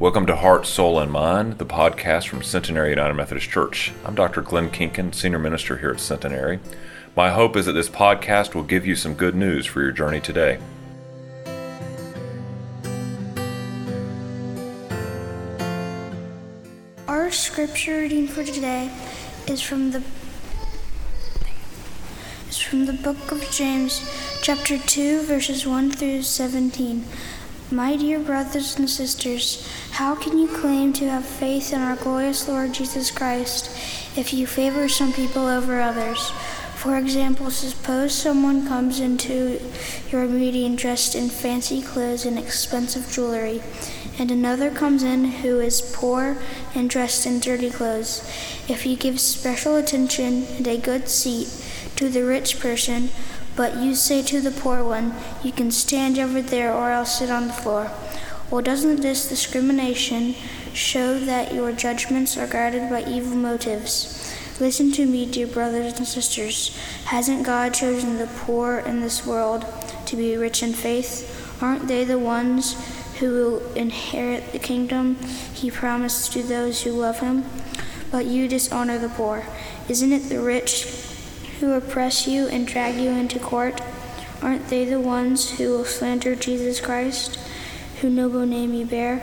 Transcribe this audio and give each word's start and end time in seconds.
Welcome 0.00 0.26
to 0.26 0.36
Heart, 0.36 0.64
Soul, 0.64 1.00
and 1.00 1.10
Mind, 1.10 1.58
the 1.58 1.66
podcast 1.66 2.28
from 2.28 2.40
Centenary 2.40 2.90
United 2.90 3.14
Methodist 3.14 3.50
Church. 3.50 3.92
I'm 4.04 4.14
Dr. 4.14 4.42
Glenn 4.42 4.70
Kinkin, 4.70 5.12
Senior 5.12 5.40
Minister 5.40 5.76
here 5.76 5.90
at 5.90 5.98
Centenary. 5.98 6.60
My 7.16 7.30
hope 7.30 7.56
is 7.56 7.66
that 7.66 7.72
this 7.72 7.88
podcast 7.88 8.54
will 8.54 8.62
give 8.62 8.86
you 8.86 8.94
some 8.94 9.14
good 9.14 9.34
news 9.34 9.66
for 9.66 9.82
your 9.82 9.90
journey 9.90 10.20
today. 10.20 10.60
Our 17.08 17.32
scripture 17.32 17.98
reading 17.98 18.28
for 18.28 18.44
today 18.44 18.92
is 19.48 19.60
from 19.60 19.90
the 19.90 20.04
is 22.48 22.58
from 22.58 22.86
the 22.86 22.92
book 22.92 23.32
of 23.32 23.50
James, 23.50 24.08
chapter 24.42 24.78
2, 24.78 25.22
verses 25.22 25.66
1 25.66 25.90
through 25.90 26.22
17. 26.22 27.04
My 27.70 27.96
dear 27.96 28.18
brothers 28.18 28.78
and 28.78 28.88
sisters, 28.88 29.68
how 29.90 30.14
can 30.14 30.38
you 30.38 30.48
claim 30.48 30.94
to 30.94 31.10
have 31.10 31.26
faith 31.26 31.70
in 31.70 31.82
our 31.82 31.96
glorious 31.96 32.48
Lord 32.48 32.72
Jesus 32.72 33.10
Christ 33.10 33.68
if 34.16 34.32
you 34.32 34.46
favor 34.46 34.88
some 34.88 35.12
people 35.12 35.46
over 35.46 35.78
others? 35.78 36.30
For 36.76 36.96
example, 36.96 37.50
suppose 37.50 38.14
someone 38.14 38.66
comes 38.66 39.00
into 39.00 39.60
your 40.10 40.26
meeting 40.26 40.76
dressed 40.76 41.14
in 41.14 41.28
fancy 41.28 41.82
clothes 41.82 42.24
and 42.24 42.38
expensive 42.38 43.12
jewelry, 43.12 43.60
and 44.18 44.30
another 44.30 44.70
comes 44.70 45.02
in 45.02 45.24
who 45.24 45.60
is 45.60 45.92
poor 45.94 46.38
and 46.74 46.88
dressed 46.88 47.26
in 47.26 47.38
dirty 47.38 47.68
clothes. 47.68 48.26
If 48.66 48.86
you 48.86 48.96
give 48.96 49.20
special 49.20 49.76
attention 49.76 50.46
and 50.56 50.66
a 50.66 50.78
good 50.78 51.10
seat 51.10 51.48
to 51.96 52.08
the 52.08 52.24
rich 52.24 52.60
person, 52.60 53.10
but 53.58 53.76
you 53.76 53.92
say 53.92 54.22
to 54.22 54.40
the 54.40 54.52
poor 54.52 54.84
one, 54.84 55.12
You 55.42 55.50
can 55.50 55.72
stand 55.72 56.16
over 56.16 56.40
there 56.40 56.72
or 56.72 56.92
else 56.92 57.18
sit 57.18 57.28
on 57.28 57.48
the 57.48 57.52
floor. 57.52 57.90
Well, 58.50 58.62
doesn't 58.62 59.00
this 59.00 59.28
discrimination 59.28 60.36
show 60.72 61.18
that 61.18 61.52
your 61.52 61.72
judgments 61.72 62.36
are 62.36 62.46
guided 62.46 62.88
by 62.88 63.02
evil 63.02 63.36
motives? 63.36 64.32
Listen 64.60 64.92
to 64.92 65.06
me, 65.06 65.26
dear 65.26 65.48
brothers 65.48 65.98
and 65.98 66.06
sisters. 66.06 66.78
Hasn't 67.06 67.44
God 67.44 67.74
chosen 67.74 68.18
the 68.18 68.28
poor 68.28 68.78
in 68.78 69.00
this 69.00 69.26
world 69.26 69.66
to 70.06 70.14
be 70.14 70.36
rich 70.36 70.62
in 70.62 70.72
faith? 70.72 71.60
Aren't 71.60 71.88
they 71.88 72.04
the 72.04 72.18
ones 72.18 72.76
who 73.18 73.32
will 73.32 73.72
inherit 73.72 74.52
the 74.52 74.60
kingdom 74.60 75.16
he 75.52 75.68
promised 75.68 76.32
to 76.34 76.44
those 76.44 76.82
who 76.82 76.92
love 76.92 77.18
him? 77.18 77.44
But 78.12 78.26
you 78.26 78.46
dishonor 78.46 78.98
the 78.98 79.08
poor. 79.08 79.44
Isn't 79.88 80.12
it 80.12 80.28
the 80.28 80.40
rich 80.40 81.07
who 81.60 81.72
oppress 81.72 82.26
you 82.26 82.46
and 82.48 82.66
drag 82.66 82.96
you 82.96 83.10
into 83.10 83.38
court? 83.38 83.80
Aren't 84.42 84.68
they 84.68 84.84
the 84.84 85.00
ones 85.00 85.58
who 85.58 85.70
will 85.70 85.84
slander 85.84 86.34
Jesus 86.34 86.80
Christ, 86.80 87.38
whose 88.00 88.12
noble 88.12 88.46
name 88.46 88.74
you 88.74 88.86
bear? 88.86 89.22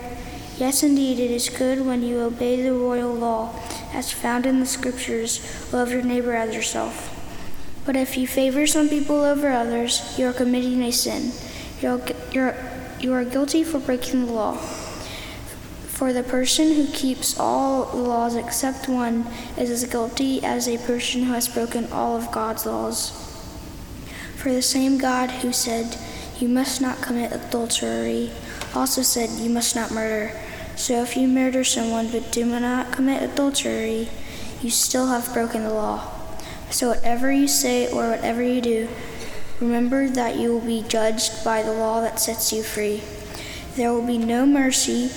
Yes, 0.57 0.83
indeed, 0.83 1.19
it 1.19 1.31
is 1.31 1.49
good 1.49 1.85
when 1.85 2.01
you 2.01 2.19
obey 2.19 2.61
the 2.61 2.73
royal 2.73 3.13
law, 3.13 3.53
as 3.93 4.11
found 4.11 4.45
in 4.45 4.59
the 4.59 4.65
Scriptures 4.65 5.71
love 5.73 5.91
your 5.91 6.01
neighbor 6.01 6.33
as 6.33 6.53
yourself. 6.53 7.11
But 7.85 7.95
if 7.95 8.17
you 8.17 8.27
favor 8.27 8.65
some 8.65 8.89
people 8.89 9.21
over 9.21 9.49
others, 9.49 10.17
you 10.17 10.27
are 10.27 10.33
committing 10.33 10.81
a 10.81 10.91
sin. 10.91 11.31
You're, 11.81 12.01
you're, 12.31 12.55
you 12.99 13.13
are 13.13 13.23
guilty 13.23 13.63
for 13.63 13.79
breaking 13.79 14.25
the 14.25 14.33
law. 14.33 14.57
For 15.95 16.11
the 16.11 16.23
person 16.23 16.73
who 16.73 16.87
keeps 16.87 17.39
all 17.39 17.85
the 17.85 18.01
laws 18.01 18.35
except 18.35 18.89
one 18.89 19.27
is 19.57 19.69
as 19.69 19.85
guilty 19.85 20.43
as 20.43 20.67
a 20.67 20.77
person 20.77 21.23
who 21.23 21.31
has 21.31 21.47
broken 21.47 21.89
all 21.89 22.17
of 22.17 22.33
God's 22.33 22.65
laws. 22.65 23.11
For 24.35 24.51
the 24.51 24.61
same 24.61 24.97
God 24.97 25.31
who 25.31 25.53
said, 25.53 25.97
You 26.37 26.49
must 26.49 26.81
not 26.81 27.01
commit 27.01 27.31
adultery, 27.31 28.31
also 28.75 29.03
said, 29.03 29.39
You 29.39 29.49
must 29.49 29.73
not 29.73 29.91
murder. 29.91 30.37
So 30.75 31.01
if 31.01 31.15
you 31.15 31.29
murder 31.29 31.63
someone 31.63 32.11
but 32.11 32.29
do 32.29 32.43
not 32.45 32.91
commit 32.91 33.23
adultery, 33.23 34.09
you 34.61 34.71
still 34.71 35.07
have 35.07 35.33
broken 35.33 35.63
the 35.63 35.73
law. 35.73 36.11
So 36.71 36.89
whatever 36.89 37.31
you 37.31 37.47
say 37.47 37.89
or 37.89 38.09
whatever 38.09 38.43
you 38.43 38.59
do, 38.59 38.89
remember 39.61 40.09
that 40.09 40.35
you 40.35 40.51
will 40.51 40.67
be 40.67 40.83
judged 40.89 41.45
by 41.45 41.63
the 41.63 41.71
law 41.71 42.01
that 42.01 42.19
sets 42.19 42.51
you 42.51 42.63
free. 42.63 43.01
There 43.77 43.93
will 43.93 44.05
be 44.05 44.17
no 44.17 44.45
mercy 44.45 45.09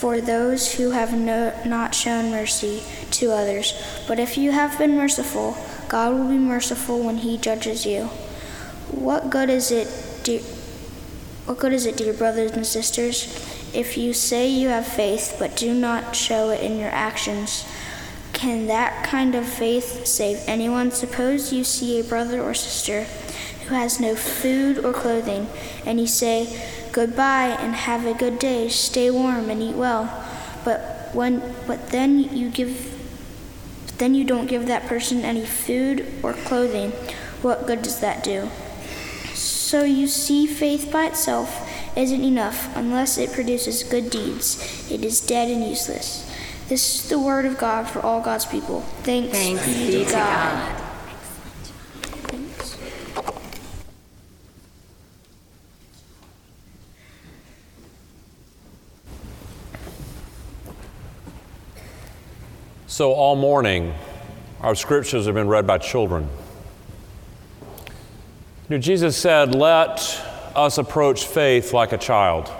for 0.00 0.18
those 0.18 0.76
who 0.76 0.92
have 0.92 1.12
no, 1.12 1.52
not 1.66 1.94
shown 1.94 2.30
mercy 2.30 2.82
to 3.10 3.30
others. 3.30 3.74
But 4.08 4.18
if 4.18 4.38
you 4.38 4.50
have 4.50 4.78
been 4.78 4.96
merciful, 4.96 5.58
God 5.90 6.14
will 6.14 6.28
be 6.28 6.38
merciful 6.38 7.04
when 7.04 7.18
He 7.18 7.36
judges 7.36 7.84
you. 7.84 8.06
What 8.90 9.28
good 9.28 9.50
is 9.50 9.70
it, 9.70 9.88
dear, 10.24 10.40
what 11.44 11.58
good 11.58 11.74
is 11.74 11.84
it, 11.84 11.98
dear 11.98 12.14
brothers 12.14 12.52
and 12.52 12.66
sisters, 12.66 13.26
if 13.74 13.98
you 13.98 14.14
say 14.14 14.48
you 14.48 14.68
have 14.68 14.86
faith 14.86 15.36
but 15.38 15.54
do 15.54 15.74
not 15.74 16.16
show 16.16 16.48
it 16.48 16.62
in 16.62 16.78
your 16.78 16.90
actions? 16.90 17.66
Can 18.32 18.68
that 18.68 19.04
kind 19.04 19.34
of 19.34 19.46
faith 19.46 20.06
save 20.06 20.38
anyone? 20.46 20.92
Suppose 20.92 21.52
you 21.52 21.62
see 21.62 22.00
a 22.00 22.04
brother 22.04 22.40
or 22.40 22.54
sister 22.54 23.04
who 23.66 23.74
has 23.74 24.00
no 24.00 24.16
food 24.16 24.78
or 24.82 24.94
clothing, 24.94 25.46
and 25.84 26.00
you 26.00 26.06
say, 26.06 26.46
Goodbye 26.92 27.56
and 27.60 27.74
have 27.74 28.06
a 28.06 28.14
good 28.14 28.38
day. 28.38 28.68
Stay 28.68 29.10
warm 29.10 29.50
and 29.50 29.62
eat 29.62 29.76
well. 29.76 30.26
But 30.64 31.10
when 31.12 31.54
but 31.66 31.90
then 31.90 32.18
you 32.36 32.50
give 32.50 32.96
then 33.98 34.14
you 34.14 34.24
don't 34.24 34.46
give 34.46 34.66
that 34.66 34.86
person 34.86 35.20
any 35.20 35.44
food 35.44 36.06
or 36.22 36.32
clothing. 36.32 36.90
What 37.42 37.66
good 37.66 37.82
does 37.82 38.00
that 38.00 38.24
do? 38.24 38.48
So 39.34 39.84
you 39.84 40.06
see 40.06 40.46
faith 40.46 40.90
by 40.90 41.06
itself 41.06 41.68
isn't 41.96 42.24
enough 42.24 42.74
unless 42.76 43.18
it 43.18 43.32
produces 43.32 43.82
good 43.82 44.10
deeds. 44.10 44.90
It 44.90 45.04
is 45.04 45.20
dead 45.20 45.48
and 45.48 45.66
useless. 45.66 46.26
This 46.68 47.04
is 47.04 47.08
the 47.10 47.18
word 47.18 47.46
of 47.46 47.58
God 47.58 47.88
for 47.88 48.00
all 48.00 48.20
God's 48.20 48.46
people. 48.46 48.82
Thanks, 49.02 49.32
Thanks 49.32 49.66
be 49.66 50.04
to 50.04 50.04
God. 50.04 50.14
God. 50.14 50.79
So, 62.90 63.12
all 63.12 63.36
morning, 63.36 63.94
our 64.60 64.74
scriptures 64.74 65.26
have 65.26 65.36
been 65.36 65.46
read 65.46 65.64
by 65.64 65.78
children. 65.78 66.28
You 68.68 68.70
know, 68.70 68.78
Jesus 68.78 69.16
said, 69.16 69.54
Let 69.54 70.20
us 70.56 70.76
approach 70.76 71.24
faith 71.24 71.72
like 71.72 71.92
a 71.92 71.96
child. 71.96 72.50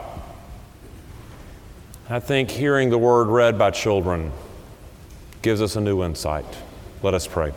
I 2.08 2.20
think 2.20 2.48
hearing 2.48 2.90
the 2.90 2.96
word 2.96 3.26
read 3.26 3.58
by 3.58 3.72
children 3.72 4.30
gives 5.42 5.60
us 5.60 5.74
a 5.74 5.80
new 5.80 6.04
insight. 6.04 6.46
Let 7.02 7.12
us 7.12 7.26
pray. 7.26 7.52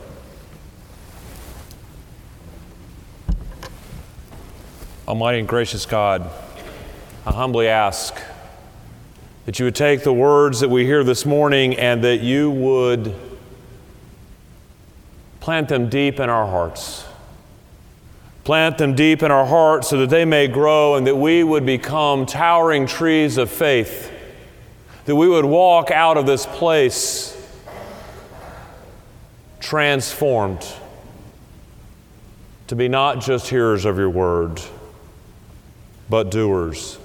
Almighty 5.08 5.38
and 5.38 5.48
gracious 5.48 5.86
God, 5.86 6.28
I 7.24 7.34
humbly 7.34 7.68
ask 7.68 8.20
that 9.46 9.60
you 9.60 9.66
would 9.66 9.76
take 9.76 10.04
the 10.04 10.14
words 10.14 10.62
that 10.62 10.70
we 10.70 10.86
hear 10.86 11.04
this 11.04 11.26
morning 11.26 11.76
and 11.76 12.04
that 12.04 12.22
you 12.22 12.50
would 12.50 13.14
plant 15.40 15.68
them 15.68 15.90
deep 15.90 16.20
in 16.20 16.30
our 16.30 16.48
hearts. 16.48 17.06
Plant 18.46 18.78
them 18.78 18.96
deep 18.96 19.22
in 19.24 19.32
our 19.32 19.46
hearts 19.46 19.90
so 19.90 19.98
that 19.98 20.10
they 20.10 20.26
may 20.26 20.48
grow 20.48 20.96
and 20.96 21.06
that 21.08 21.16
we 21.16 21.44
would 21.44 21.66
become 21.66 22.26
towering 22.26 22.88
trees 22.88 23.38
of 23.38 23.50
faith. 23.50 24.12
That 25.06 25.16
we 25.16 25.28
would 25.28 25.46
walk 25.46 25.92
out 25.92 26.18
of 26.18 26.26
this 26.26 26.46
place 26.46 27.38
transformed 29.60 30.66
to 32.68 32.76
be 32.76 32.88
not 32.88 33.22
just 33.22 33.50
hearers 33.50 33.84
of 33.84 33.98
your 33.98 34.10
word, 34.10 34.62
but 36.10 36.32
doers 36.32 36.98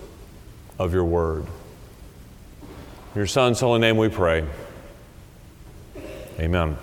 of 0.79 0.93
your 0.93 1.05
word. 1.05 1.47
Your 3.19 3.27
Son's 3.27 3.59
holy 3.59 3.81
name 3.81 3.97
we 3.97 4.09
pray. 4.09 4.45
Amen. 6.39 6.77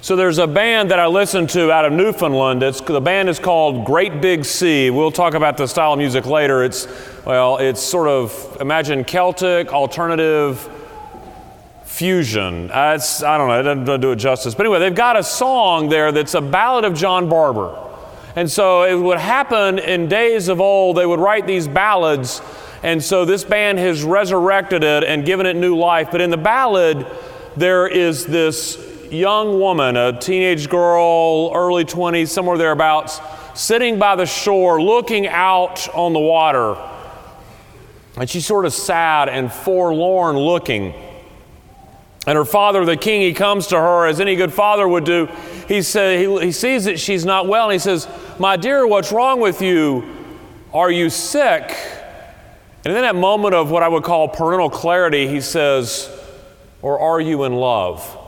So 0.00 0.16
there's 0.16 0.38
a 0.38 0.48
band 0.48 0.90
that 0.90 0.98
I 0.98 1.06
listen 1.06 1.46
to 1.46 1.70
out 1.70 1.84
of 1.84 1.92
Newfoundland. 1.92 2.60
It's, 2.64 2.80
the 2.80 3.00
band 3.00 3.28
is 3.28 3.38
called 3.38 3.84
Great 3.84 4.20
Big 4.20 4.44
Sea. 4.44 4.90
We'll 4.90 5.12
talk 5.12 5.34
about 5.34 5.58
the 5.58 5.68
style 5.68 5.92
of 5.92 6.00
music 6.00 6.26
later. 6.26 6.64
It's, 6.64 6.88
well, 7.24 7.58
it's 7.58 7.80
sort 7.80 8.08
of, 8.08 8.56
imagine 8.60 9.04
Celtic, 9.04 9.72
alternative, 9.72 10.68
fusion. 11.84 12.68
Uh, 12.72 12.98
I 13.24 13.38
don't 13.38 13.46
know, 13.46 13.60
it 13.60 13.62
doesn't, 13.62 13.84
doesn't 13.84 14.00
do 14.00 14.10
it 14.10 14.16
justice. 14.16 14.56
But 14.56 14.66
anyway, 14.66 14.80
they've 14.80 14.92
got 14.92 15.16
a 15.16 15.22
song 15.22 15.88
there 15.88 16.10
that's 16.10 16.34
a 16.34 16.40
ballad 16.40 16.84
of 16.84 16.94
John 16.94 17.28
Barber. 17.28 17.78
And 18.34 18.50
so 18.50 18.82
it 18.82 18.96
would 18.96 19.18
happen 19.18 19.78
in 19.78 20.08
days 20.08 20.48
of 20.48 20.60
old, 20.60 20.96
they 20.96 21.06
would 21.06 21.20
write 21.20 21.46
these 21.46 21.68
ballads. 21.68 22.42
And 22.82 23.02
so 23.02 23.24
this 23.24 23.44
band 23.44 23.78
has 23.78 24.02
resurrected 24.02 24.82
it 24.82 25.04
and 25.04 25.24
given 25.24 25.46
it 25.46 25.54
new 25.54 25.76
life. 25.76 26.08
But 26.10 26.20
in 26.20 26.30
the 26.30 26.36
ballad, 26.36 27.06
there 27.56 27.86
is 27.86 28.26
this 28.26 28.78
young 29.10 29.60
woman, 29.60 29.96
a 29.96 30.18
teenage 30.18 30.68
girl, 30.68 31.52
early 31.54 31.84
20s, 31.84 32.28
somewhere 32.28 32.58
thereabouts, 32.58 33.20
sitting 33.54 33.98
by 33.98 34.16
the 34.16 34.26
shore 34.26 34.82
looking 34.82 35.28
out 35.28 35.88
on 35.94 36.12
the 36.12 36.18
water. 36.18 36.76
And 38.16 38.28
she's 38.28 38.46
sort 38.46 38.66
of 38.66 38.72
sad 38.72 39.28
and 39.28 39.52
forlorn 39.52 40.36
looking. 40.36 40.94
And 42.26 42.36
her 42.36 42.44
father, 42.44 42.84
the 42.84 42.96
king, 42.96 43.20
he 43.20 43.32
comes 43.32 43.68
to 43.68 43.76
her 43.76 44.06
as 44.06 44.20
any 44.20 44.36
good 44.36 44.52
father 44.52 44.86
would 44.86 45.04
do. 45.04 45.26
He, 45.68 45.82
say, 45.82 46.24
he, 46.24 46.46
he 46.46 46.52
sees 46.52 46.84
that 46.84 46.98
she's 46.98 47.24
not 47.24 47.46
well, 47.46 47.64
and 47.64 47.72
he 47.72 47.78
says, 47.78 48.08
My 48.38 48.56
dear, 48.56 48.86
what's 48.86 49.12
wrong 49.12 49.40
with 49.40 49.60
you? 49.60 50.04
Are 50.72 50.90
you 50.90 51.10
sick? 51.10 51.76
And 52.84 52.94
in 52.94 53.02
that 53.02 53.14
moment 53.14 53.54
of 53.54 53.70
what 53.70 53.82
I 53.82 53.88
would 53.88 54.02
call 54.02 54.28
parental 54.28 54.68
clarity, 54.68 55.28
he 55.28 55.40
says, 55.40 56.10
Or 56.80 56.98
are 56.98 57.20
you 57.20 57.44
in 57.44 57.54
love? 57.54 58.18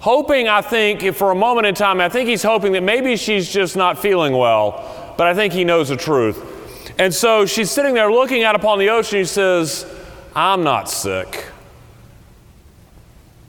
Hoping, 0.00 0.46
I 0.46 0.60
think, 0.60 1.14
for 1.16 1.32
a 1.32 1.34
moment 1.34 1.66
in 1.66 1.74
time, 1.74 2.00
I 2.00 2.08
think 2.08 2.28
he's 2.28 2.44
hoping 2.44 2.72
that 2.72 2.82
maybe 2.82 3.16
she's 3.16 3.52
just 3.52 3.76
not 3.76 3.98
feeling 3.98 4.36
well, 4.36 5.14
but 5.18 5.26
I 5.26 5.34
think 5.34 5.52
he 5.52 5.64
knows 5.64 5.88
the 5.88 5.96
truth. 5.96 6.94
And 6.98 7.12
so 7.12 7.46
she's 7.46 7.70
sitting 7.70 7.94
there 7.94 8.10
looking 8.10 8.44
out 8.44 8.54
upon 8.54 8.78
the 8.78 8.90
ocean. 8.90 9.18
He 9.18 9.24
says, 9.24 9.86
I'm 10.36 10.62
not 10.62 10.88
sick. 10.88 11.46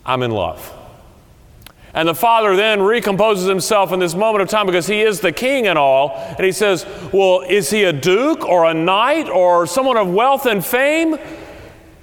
I'm 0.05 0.23
in 0.23 0.31
love. 0.31 0.75
And 1.93 2.07
the 2.07 2.13
father 2.13 2.55
then 2.55 2.79
recomposes 2.79 3.47
himself 3.47 3.91
in 3.91 3.99
this 3.99 4.13
moment 4.13 4.43
of 4.43 4.49
time 4.49 4.67
because 4.67 4.85
he 4.85 5.01
is 5.01 5.21
the 5.21 5.31
king 5.31 5.67
and 5.67 5.77
all. 5.77 6.11
And 6.37 6.45
he 6.45 6.51
says, 6.51 6.85
Well, 7.11 7.41
is 7.41 7.69
he 7.69 7.83
a 7.83 7.93
duke 7.93 8.45
or 8.45 8.65
a 8.65 8.73
knight 8.73 9.27
or 9.27 9.65
someone 9.65 9.97
of 9.97 10.13
wealth 10.13 10.45
and 10.45 10.63
fame? 10.63 11.17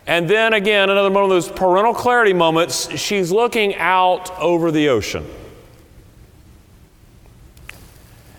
And 0.09 0.29
then 0.29 0.53
again, 0.53 0.91
another 0.91 1.11
one 1.11 1.25
of 1.25 1.31
those 1.31 1.49
parental 1.49 1.95
clarity 1.95 2.33
moments, 2.33 2.97
she's 2.99 3.31
looking 3.31 3.75
out 3.77 4.37
over 4.39 4.71
the 4.71 4.89
ocean. 4.89 5.27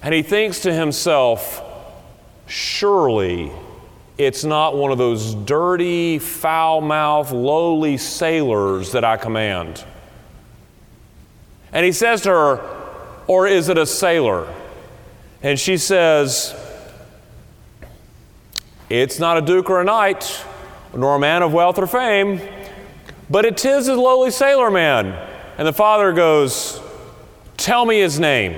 And 0.01 0.13
he 0.13 0.21
thinks 0.21 0.61
to 0.61 0.73
himself, 0.73 1.63
Surely 2.45 3.51
it's 4.17 4.43
not 4.43 4.75
one 4.75 4.91
of 4.91 4.97
those 4.97 5.35
dirty, 5.35 6.17
foul 6.19 6.81
mouthed, 6.81 7.31
lowly 7.31 7.97
sailors 7.97 8.91
that 8.93 9.03
I 9.03 9.17
command. 9.17 9.83
And 11.71 11.85
he 11.85 11.91
says 11.91 12.21
to 12.21 12.29
her, 12.29 12.59
Or 13.27 13.47
is 13.47 13.69
it 13.69 13.77
a 13.77 13.85
sailor? 13.85 14.53
And 15.41 15.59
she 15.59 15.77
says, 15.77 16.55
It's 18.89 19.19
not 19.19 19.37
a 19.37 19.41
duke 19.41 19.69
or 19.69 19.81
a 19.81 19.83
knight, 19.83 20.45
nor 20.95 21.15
a 21.15 21.19
man 21.19 21.43
of 21.43 21.53
wealth 21.53 21.77
or 21.77 21.87
fame, 21.87 22.41
but 23.29 23.45
it 23.45 23.63
is 23.65 23.87
a 23.87 23.95
lowly 23.95 24.31
sailor 24.31 24.71
man. 24.71 25.07
And 25.57 25.67
the 25.67 25.73
father 25.73 26.13
goes, 26.13 26.81
Tell 27.57 27.85
me 27.85 27.99
his 27.99 28.19
name. 28.19 28.57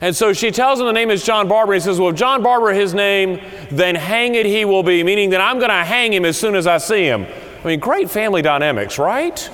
And 0.00 0.14
so 0.14 0.32
she 0.32 0.50
tells 0.50 0.80
him 0.80 0.86
the 0.86 0.92
name 0.92 1.10
is 1.10 1.24
John 1.24 1.48
Barber. 1.48 1.72
He 1.72 1.80
says, 1.80 1.98
Well, 1.98 2.10
if 2.10 2.16
John 2.16 2.42
Barber 2.42 2.72
his 2.72 2.92
name, 2.92 3.40
then 3.70 3.94
hang 3.94 4.34
it 4.34 4.44
he 4.44 4.64
will 4.64 4.82
be, 4.82 5.02
meaning 5.02 5.30
that 5.30 5.40
I'm 5.40 5.58
going 5.58 5.70
to 5.70 5.84
hang 5.84 6.12
him 6.12 6.24
as 6.24 6.38
soon 6.38 6.56
as 6.56 6.66
I 6.66 6.78
see 6.78 7.04
him. 7.04 7.26
I 7.64 7.66
mean, 7.66 7.80
great 7.80 8.10
family 8.10 8.42
dynamics, 8.42 8.98
right? 8.98 9.48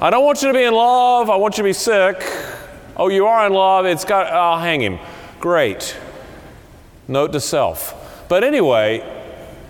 I 0.00 0.10
don't 0.10 0.24
want 0.24 0.42
you 0.42 0.48
to 0.48 0.54
be 0.54 0.62
in 0.62 0.74
love. 0.74 1.28
I 1.28 1.34
want 1.34 1.58
you 1.58 1.64
to 1.64 1.68
be 1.68 1.72
sick. 1.72 2.22
Oh, 2.96 3.08
you 3.08 3.26
are 3.26 3.46
in 3.48 3.52
love. 3.52 3.84
It's 3.84 4.04
got, 4.04 4.32
I'll 4.32 4.60
hang 4.60 4.80
him. 4.80 5.00
Great. 5.40 5.96
Note 7.08 7.32
to 7.32 7.40
self. 7.40 8.26
But 8.28 8.44
anyway, 8.44 9.02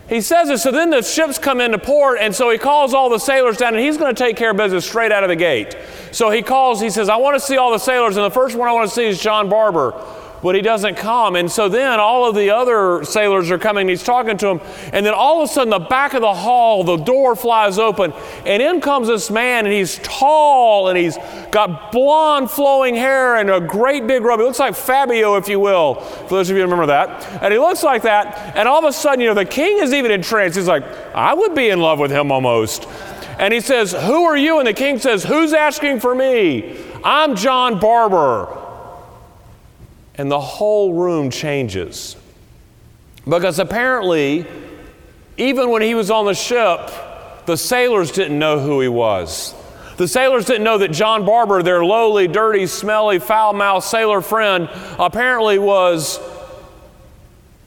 he 0.06 0.20
says 0.20 0.50
it. 0.50 0.58
So 0.58 0.70
then 0.70 0.90
the 0.90 1.00
ships 1.00 1.38
come 1.38 1.62
into 1.62 1.78
port, 1.78 2.18
and 2.20 2.34
so 2.34 2.50
he 2.50 2.58
calls 2.58 2.92
all 2.92 3.08
the 3.08 3.18
sailors 3.18 3.56
down, 3.56 3.74
and 3.74 3.82
he's 3.82 3.96
going 3.96 4.14
to 4.14 4.18
take 4.18 4.36
care 4.36 4.50
of 4.50 4.58
business 4.58 4.86
straight 4.86 5.12
out 5.12 5.22
of 5.22 5.30
the 5.30 5.36
gate. 5.36 5.76
So 6.12 6.28
he 6.28 6.42
calls, 6.42 6.78
he 6.78 6.90
says, 6.90 7.08
I 7.08 7.16
want 7.16 7.34
to 7.34 7.40
see 7.40 7.56
all 7.56 7.72
the 7.72 7.78
sailors, 7.78 8.18
and 8.18 8.24
the 8.26 8.30
first 8.30 8.54
one 8.54 8.68
I 8.68 8.72
want 8.72 8.88
to 8.88 8.94
see 8.94 9.06
is 9.06 9.18
John 9.18 9.48
Barber 9.48 9.92
but 10.42 10.54
he 10.54 10.60
doesn't 10.60 10.96
come. 10.96 11.36
And 11.36 11.50
so 11.50 11.68
then 11.68 11.98
all 12.00 12.28
of 12.28 12.34
the 12.34 12.50
other 12.50 13.04
sailors 13.04 13.50
are 13.50 13.58
coming, 13.58 13.88
he's 13.88 14.02
talking 14.02 14.36
to 14.38 14.46
them, 14.46 14.60
and 14.92 15.04
then 15.04 15.14
all 15.14 15.42
of 15.42 15.50
a 15.50 15.52
sudden, 15.52 15.70
the 15.70 15.78
back 15.78 16.14
of 16.14 16.20
the 16.20 16.34
hall, 16.34 16.84
the 16.84 16.96
door 16.96 17.34
flies 17.34 17.78
open, 17.78 18.12
and 18.46 18.62
in 18.62 18.80
comes 18.80 19.08
this 19.08 19.30
man, 19.30 19.66
and 19.66 19.74
he's 19.74 19.98
tall, 20.02 20.88
and 20.88 20.98
he's 20.98 21.16
got 21.50 21.92
blonde 21.92 22.50
flowing 22.50 22.94
hair 22.94 23.36
and 23.36 23.50
a 23.50 23.60
great 23.60 24.06
big 24.06 24.22
robe. 24.22 24.40
He 24.40 24.46
looks 24.46 24.58
like 24.58 24.74
Fabio, 24.74 25.36
if 25.36 25.48
you 25.48 25.60
will, 25.60 25.96
for 25.96 26.36
those 26.36 26.50
of 26.50 26.56
you 26.56 26.62
who 26.62 26.70
remember 26.70 26.86
that. 26.86 27.42
And 27.42 27.52
he 27.52 27.58
looks 27.58 27.82
like 27.82 28.02
that, 28.02 28.56
and 28.56 28.68
all 28.68 28.78
of 28.78 28.84
a 28.84 28.92
sudden, 28.92 29.20
you 29.20 29.28
know, 29.28 29.34
the 29.34 29.44
king 29.44 29.78
is 29.78 29.92
even 29.92 30.10
entranced. 30.10 30.56
He's 30.56 30.68
like, 30.68 30.84
I 31.14 31.34
would 31.34 31.54
be 31.54 31.68
in 31.68 31.80
love 31.80 31.98
with 31.98 32.10
him 32.10 32.30
almost. 32.30 32.86
And 33.38 33.54
he 33.54 33.60
says, 33.60 33.92
Who 33.92 34.24
are 34.24 34.36
you? 34.36 34.58
And 34.58 34.66
the 34.66 34.74
king 34.74 34.98
says, 34.98 35.22
Who's 35.24 35.52
asking 35.52 36.00
for 36.00 36.12
me? 36.12 36.76
I'm 37.04 37.36
John 37.36 37.78
Barber 37.78 38.67
and 40.18 40.30
the 40.30 40.40
whole 40.40 40.92
room 40.92 41.30
changes. 41.30 42.16
Because 43.24 43.58
apparently, 43.58 44.44
even 45.36 45.70
when 45.70 45.80
he 45.80 45.94
was 45.94 46.10
on 46.10 46.26
the 46.26 46.34
ship, 46.34 46.90
the 47.46 47.56
sailors 47.56 48.10
didn't 48.10 48.38
know 48.38 48.58
who 48.58 48.80
he 48.80 48.88
was. 48.88 49.54
The 49.96 50.08
sailors 50.08 50.44
didn't 50.44 50.64
know 50.64 50.78
that 50.78 50.92
John 50.92 51.24
Barber, 51.24 51.62
their 51.62 51.84
lowly, 51.84 52.28
dirty, 52.28 52.66
smelly, 52.66 53.18
foul 53.18 53.52
mouthed 53.52 53.86
sailor 53.86 54.20
friend, 54.20 54.68
apparently 54.98 55.58
was, 55.58 56.20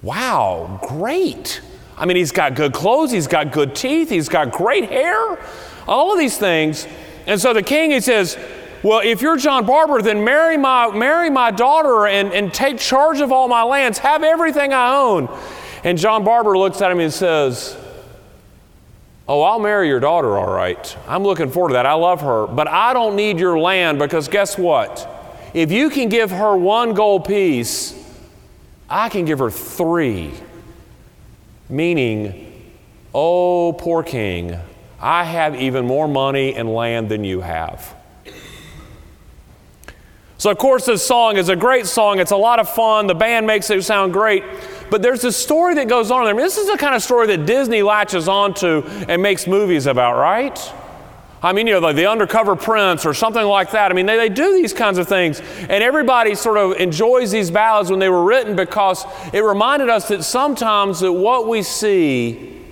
wow, 0.02 0.80
great. 0.88 1.62
I 1.98 2.06
mean, 2.06 2.18
he's 2.18 2.32
got 2.32 2.56
good 2.56 2.74
clothes, 2.74 3.12
he's 3.12 3.28
got 3.28 3.52
good 3.52 3.76
teeth, 3.76 4.10
he's 4.10 4.30
got 4.30 4.52
great 4.52 4.90
hair, 4.90 5.40
all 5.88 6.14
of 6.14 6.20
these 6.20 6.38
things. 6.38 6.88
And 7.28 7.40
so 7.40 7.54
the 7.54 7.64
king, 7.64 7.92
he 7.92 8.00
says, 8.00 8.38
well, 8.84 9.02
if 9.04 9.22
you're 9.22 9.38
John 9.38 9.66
Barber, 9.66 10.02
then 10.02 10.24
marry 10.24 10.58
my, 10.58 10.90
marry 10.92 11.30
my 11.30 11.52
daughter 11.52 12.08
and, 12.08 12.34
and 12.34 12.54
take 12.54 12.80
charge 12.80 13.20
of 13.20 13.32
all 13.32 13.48
my 13.48 13.64
lands, 13.64 14.00
have 14.00 14.24
everything 14.24 14.74
I 14.74 14.96
own. 14.96 15.30
And 15.84 15.98
John 15.98 16.24
Barber 16.24 16.58
looks 16.58 16.82
at 16.82 16.92
him 16.92 17.00
and 17.00 17.14
says, 17.14 17.78
Oh, 19.28 19.44
I'll 19.44 19.60
marry 19.60 19.88
your 19.88 20.00
daughter, 20.00 20.38
all 20.38 20.52
right. 20.52 20.98
I'm 21.08 21.24
looking 21.24 21.50
forward 21.50 21.70
to 21.70 21.74
that. 21.74 21.86
I 21.86 21.94
love 21.94 22.22
her. 22.22 22.48
But 22.48 22.68
I 22.68 22.92
don't 22.94 23.16
need 23.16 23.40
your 23.40 23.58
land 23.58 23.98
because 24.00 24.28
guess 24.28 24.58
what? 24.58 25.08
If 25.54 25.72
you 25.72 25.90
can 25.90 26.10
give 26.10 26.32
her 26.32 26.58
one 26.58 26.94
gold 26.94 27.26
piece, 27.26 27.96
I 28.90 29.10
can 29.10 29.24
give 29.24 29.40
her 29.40 29.50
three. 29.50 30.34
Meaning, 31.70 32.74
oh, 33.14 33.74
poor 33.74 34.04
king, 34.04 34.58
I 35.00 35.24
have 35.24 35.56
even 35.56 35.86
more 35.86 36.08
money 36.08 36.54
and 36.54 36.74
land 36.74 37.08
than 37.08 37.24
you 37.24 37.40
have. 37.40 37.96
So, 40.42 40.50
of 40.50 40.58
course, 40.58 40.88
this 40.88 41.06
song 41.06 41.38
is 41.38 41.50
a 41.50 41.56
great 41.56 41.86
song. 41.86 42.18
It's 42.18 42.32
a 42.32 42.36
lot 42.36 42.58
of 42.58 42.68
fun. 42.68 43.06
The 43.06 43.14
band 43.14 43.46
makes 43.46 43.70
it 43.70 43.84
sound 43.84 44.12
great. 44.12 44.44
But 44.90 45.04
there's 45.04 45.24
a 45.24 45.32
story 45.32 45.76
that 45.76 45.88
goes 45.88 46.10
on 46.10 46.24
there. 46.24 46.34
I 46.34 46.36
mean, 46.36 46.44
this 46.44 46.58
is 46.58 46.68
the 46.68 46.80
kind 46.80 46.96
of 46.96 47.04
story 47.04 47.28
that 47.28 47.46
Disney 47.46 47.84
latches 47.84 48.28
onto 48.28 48.82
and 49.08 49.22
makes 49.22 49.46
movies 49.46 49.86
about, 49.86 50.20
right? 50.20 50.60
I 51.44 51.54
mean, 51.54 51.68
you 51.68 51.74
know, 51.74 51.80
like 51.80 51.96
the 51.96 52.08
undercover 52.08 52.56
prince 52.56 53.06
or 53.06 53.14
something 53.14 53.46
like 53.46 53.70
that. 53.70 53.92
I 53.92 53.94
mean, 53.94 54.08
they, 54.08 54.18
they 54.18 54.30
do 54.30 54.52
these 54.54 54.74
kinds 54.74 54.98
of 54.98 55.08
things. 55.08 55.42
And 55.60 55.84
everybody 55.84 56.34
sort 56.34 56.58
of 56.58 56.72
enjoys 56.78 57.30
these 57.30 57.52
ballads 57.52 57.92
when 57.92 58.00
they 58.00 58.10
were 58.10 58.24
written 58.24 58.56
because 58.56 59.06
it 59.34 59.44
reminded 59.44 59.90
us 59.90 60.08
that 60.08 60.24
sometimes 60.24 61.02
that 61.02 61.14
what 61.14 61.48
we 61.48 61.62
see 61.62 62.66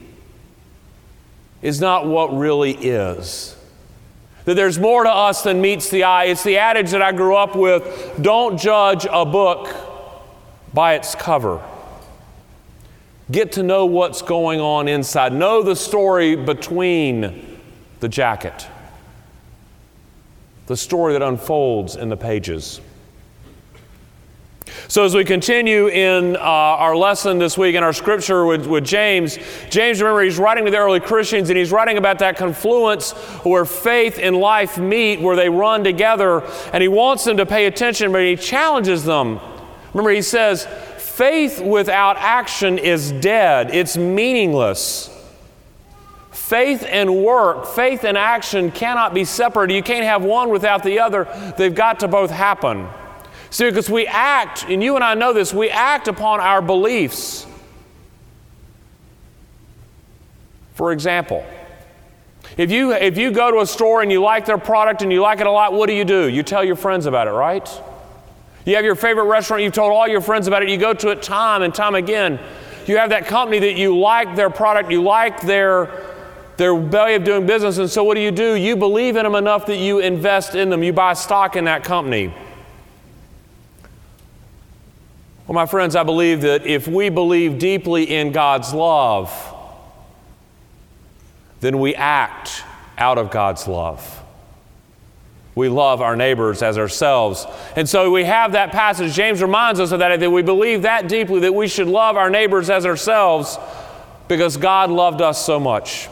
is 1.62 1.80
not 1.80 2.08
what 2.08 2.36
really 2.36 2.72
is 2.72 3.59
that 4.50 4.56
there's 4.56 4.80
more 4.80 5.04
to 5.04 5.12
us 5.12 5.44
than 5.44 5.62
meets 5.62 5.92
the 5.92 6.06
eye. 6.06 6.24
It's 6.24 6.42
the 6.42 6.58
adage 6.58 6.90
that 6.90 7.04
I 7.04 7.12
grew 7.12 7.36
up 7.36 7.56
with 7.56 8.18
don't 8.20 8.60
judge 8.60 9.06
a 9.08 9.24
book 9.24 9.76
by 10.74 10.96
its 10.96 11.14
cover. 11.14 11.64
Get 13.30 13.52
to 13.52 13.62
know 13.62 13.86
what's 13.86 14.24
going 14.24 14.60
on 14.60 14.88
inside, 14.88 15.34
know 15.34 15.62
the 15.62 15.76
story 15.76 16.36
between 16.36 17.60
the 18.00 18.10
jacket, 18.10 18.66
the 20.66 20.76
story 20.76 21.14
that 21.14 21.22
unfolds 21.22 21.96
in 21.96 22.10
the 22.10 22.18
pages. 22.18 22.82
So, 24.88 25.06
as 25.06 25.14
we 25.14 25.24
continue 25.24 25.88
in 25.88 26.36
uh, 26.36 26.40
our 26.40 26.96
lesson 26.96 27.38
this 27.38 27.58
week 27.58 27.76
in 27.76 27.84
our 27.84 27.94
scripture 27.94 28.46
with, 28.46 28.66
with 28.66 28.86
James, 28.86 29.38
James, 29.70 30.02
remember, 30.02 30.22
he's 30.22 30.40
writing 30.40 30.66
to 30.66 30.72
the 30.72 30.78
early 30.78 31.00
Christians 31.00 31.50
and 31.50 31.58
he's 31.58 31.72
writing 31.72 31.98
about 31.98 32.20
that 32.20 32.38
confluence 32.38 33.12
where 33.44 33.66
faith 33.66 34.20
and 34.20 34.38
life 34.38 34.78
meet, 34.78 35.22
where 35.22 35.36
they 35.36 35.50
run 35.50 35.84
together, 35.84 36.44
and 36.74 36.82
he 36.82 36.88
wants 36.88 37.24
them 37.24 37.38
to 37.38 37.46
pay 37.46 37.66
attention, 37.66 38.12
but 38.12 38.22
he 38.24 38.36
challenges 38.36 39.04
them. 39.04 39.40
Remember, 39.94 40.12
he 40.12 40.22
says, 40.22 40.66
faith 40.98 41.62
without 41.62 42.18
action 42.18 42.78
is 42.78 43.12
dead, 43.12 43.74
it's 43.74 43.98
meaningless. 43.98 45.16
Faith 46.32 46.84
and 46.90 47.24
work, 47.24 47.68
faith 47.68 48.04
and 48.04 48.18
action 48.18 48.72
cannot 48.72 49.14
be 49.14 49.24
separated. 49.24 49.76
You 49.76 49.84
can't 49.84 50.06
have 50.06 50.24
one 50.24 50.50
without 50.50 50.82
the 50.82 51.00
other. 51.00 51.28
They've 51.58 51.76
got 51.76 52.00
to 52.00 52.08
both 52.08 52.32
happen. 52.32 52.88
See, 53.52 53.66
because 53.66 53.90
we 53.90 54.06
act, 54.06 54.66
and 54.70 54.84
you 54.84 54.96
and 54.96 55.04
I 55.04 55.16
know 55.16 55.34
this, 55.34 55.54
we 55.54 55.70
act 55.70 56.08
upon 56.08 56.40
our 56.40 56.62
beliefs. 56.62 57.48
For 60.76 60.92
example, 60.92 61.46
if 62.58 62.72
you, 62.72 62.94
if 62.94 63.18
you 63.18 63.32
go 63.32 63.52
to 63.52 63.60
a 63.60 63.66
store 63.66 64.02
and 64.02 64.12
you 64.12 64.22
like 64.22 64.46
their 64.46 64.58
product 64.58 65.02
and 65.02 65.12
you 65.12 65.22
like 65.22 65.40
it 65.40 65.48
a 65.48 65.52
lot, 65.52 65.74
what 65.74 65.88
do 65.88 65.94
you 65.94 66.06
do? 66.06 66.28
You 66.28 66.44
tell 66.44 66.64
your 66.64 66.76
friends 66.76 67.06
about 67.06 67.28
it, 67.28 67.32
right? 67.32 67.68
You 68.66 68.76
have 68.76 68.86
your 68.86 68.96
favorite 68.96 69.26
restaurant, 69.26 69.64
you've 69.64 69.74
told 69.74 69.92
all 69.92 70.08
your 70.08 70.22
friends 70.22 70.48
about 70.48 70.62
it, 70.64 70.70
you 70.70 70.78
go 70.78 70.94
to 70.94 71.10
it 71.10 71.22
time 71.24 71.64
and 71.64 71.74
time 71.74 71.96
again. 71.96 72.40
you 72.86 72.98
have 72.98 73.10
that 73.10 73.26
company 73.28 73.60
that 73.60 73.78
you 73.78 73.98
like 73.98 74.36
their 74.36 74.50
product, 74.50 74.92
you 74.92 75.02
like 75.02 75.42
their 75.42 76.06
their 76.58 76.76
way 76.76 77.16
of 77.16 77.24
doing 77.24 77.46
business, 77.48 77.78
and 77.78 77.90
so 77.90 78.04
what 78.04 78.16
do 78.16 78.22
you 78.22 78.32
do? 78.32 78.54
You 78.54 78.76
believe 78.76 79.16
in 79.16 79.24
them 79.24 79.36
enough 79.36 79.66
that 79.68 79.78
you 79.78 80.00
invest 80.00 80.56
in 80.56 80.70
them, 80.70 80.84
you 80.84 80.92
buy 80.92 81.14
stock 81.14 81.56
in 81.56 81.64
that 81.66 81.86
company. 81.86 82.34
Well, 85.50 85.56
my 85.56 85.66
friends, 85.66 85.96
I 85.96 86.04
believe 86.04 86.42
that 86.42 86.68
if 86.68 86.88
we 86.88 87.10
believe 87.10 87.58
deeply 87.58 88.04
in 88.04 88.32
God's 88.32 88.72
love, 88.72 89.34
then 91.60 91.80
we 91.80 91.96
act 91.96 92.64
out 93.00 93.18
of 93.18 93.32
God's 93.32 93.68
love. 93.68 94.22
We 95.56 95.68
love 95.68 96.04
our 96.04 96.16
neighbors 96.16 96.62
as 96.62 96.78
ourselves. 96.78 97.48
And 97.76 97.90
so 97.90 98.12
we 98.12 98.26
have 98.26 98.52
that 98.52 98.72
passage. 98.72 99.14
James 99.14 99.42
reminds 99.42 99.80
us 99.80 99.92
of 99.92 99.98
that, 99.98 100.20
that 100.20 100.30
we 100.30 100.44
believe 100.44 100.84
that 100.84 101.08
deeply 101.08 101.40
that 101.40 101.56
we 101.56 101.68
should 101.68 101.88
love 101.88 102.16
our 102.16 102.30
neighbors 102.30 102.70
as 102.70 102.86
ourselves 102.86 103.58
because 104.28 104.56
God 104.56 104.92
loved 104.92 105.20
us 105.20 105.44
so 105.44 105.60
much. 105.60 106.10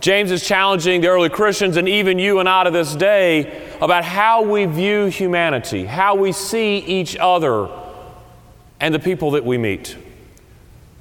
James 0.00 0.30
is 0.30 0.46
challenging 0.46 1.00
the 1.00 1.08
early 1.08 1.28
Christians 1.28 1.76
and 1.76 1.88
even 1.88 2.18
you 2.18 2.38
and 2.38 2.48
I 2.48 2.64
to 2.64 2.70
this 2.70 2.94
day 2.94 3.68
about 3.80 4.04
how 4.04 4.42
we 4.42 4.64
view 4.64 5.06
humanity, 5.06 5.84
how 5.84 6.14
we 6.14 6.30
see 6.30 6.78
each 6.78 7.16
other 7.16 7.68
and 8.80 8.94
the 8.94 9.00
people 9.00 9.32
that 9.32 9.44
we 9.44 9.58
meet. 9.58 9.96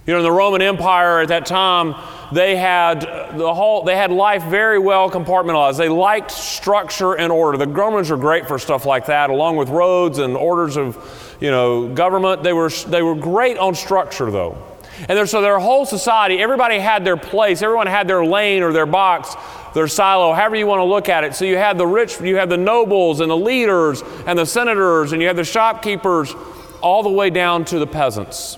You 0.08 0.14
know, 0.14 0.20
in 0.20 0.24
the 0.24 0.32
Roman 0.32 0.62
Empire 0.62 1.20
at 1.20 1.28
that 1.28 1.46
time, 1.46 1.94
they 2.32 2.56
had 2.56 3.02
the 3.38 3.54
whole 3.54 3.84
they 3.84 3.96
had 3.96 4.12
life 4.12 4.44
very 4.44 4.80
well 4.80 5.12
compartmentalized. 5.12 5.78
They 5.78 5.90
liked 5.90 6.32
structure 6.32 7.14
and 7.14 7.32
order. 7.32 7.58
The 7.58 7.68
Romans 7.68 8.10
were 8.10 8.18
great 8.18 8.48
for 8.48 8.58
stuff 8.58 8.86
like 8.86 9.06
that, 9.08 9.30
along 9.30 9.58
with 9.58 9.70
roads 9.70 10.18
and 10.20 10.36
orders 10.36 10.78
of, 10.78 11.38
you 11.42 11.52
know, 11.52 11.94
government. 11.94 12.42
They 12.42 12.54
were 12.54 12.70
they 12.70 13.02
were 13.02 13.16
great 13.16 13.58
on 13.58 13.76
structure 13.76 14.32
though. 14.32 14.58
And 15.08 15.30
so 15.30 15.42
their 15.42 15.60
whole 15.60 15.86
society, 15.86 16.40
everybody 16.40 16.80
had 16.80 17.06
their 17.06 17.18
place, 17.18 17.62
everyone 17.62 17.88
had 17.88 18.08
their 18.08 18.26
lane 18.26 18.64
or 18.64 18.74
their 18.74 18.86
box, 18.86 19.36
their 19.74 19.88
silo, 19.88 20.34
however 20.34 20.56
you 20.56 20.66
want 20.66 20.80
to 20.80 20.86
look 20.86 21.08
at 21.08 21.24
it. 21.24 21.36
So 21.36 21.46
you 21.46 21.58
had 21.58 21.78
the 21.78 21.86
rich, 21.86 22.20
you 22.20 22.38
had 22.38 22.50
the 22.50 22.58
nobles 22.58 23.20
and 23.20 23.30
the 23.30 23.38
leaders 23.38 24.02
and 24.26 24.38
the 24.40 24.46
senators, 24.46 25.12
and 25.12 25.22
you 25.22 25.28
had 25.28 25.36
the 25.36 25.44
shopkeepers, 25.44 26.34
all 26.82 27.04
the 27.04 27.10
way 27.10 27.30
down 27.30 27.66
to 27.66 27.80
the 27.80 27.88
peasants. 27.88 28.58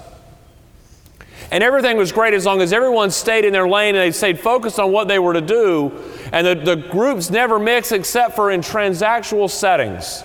And 1.51 1.63
everything 1.63 1.98
was 1.98 2.12
great 2.12 2.34
as 2.34 2.46
long 2.46 2.62
as 2.62 2.72
everyone 2.72 3.10
stayed 3.12 3.43
in 3.43 3.53
their 3.53 3.67
lane 3.67 3.96
and 3.96 4.03
they 4.03 4.12
stayed 4.12 4.39
focused 4.39 4.79
on 4.79 4.91
what 4.91 5.08
they 5.08 5.17
were 5.17 5.34
to 5.34 5.41
do. 5.41 5.91
And 6.31 6.46
the, 6.46 6.55
the 6.55 6.75
groups 6.75 7.29
never 7.29 7.58
mixed 7.58 7.91
except 7.91 8.36
for 8.36 8.51
in 8.51 8.62
transactional 8.62 9.50
settings. 9.50 10.24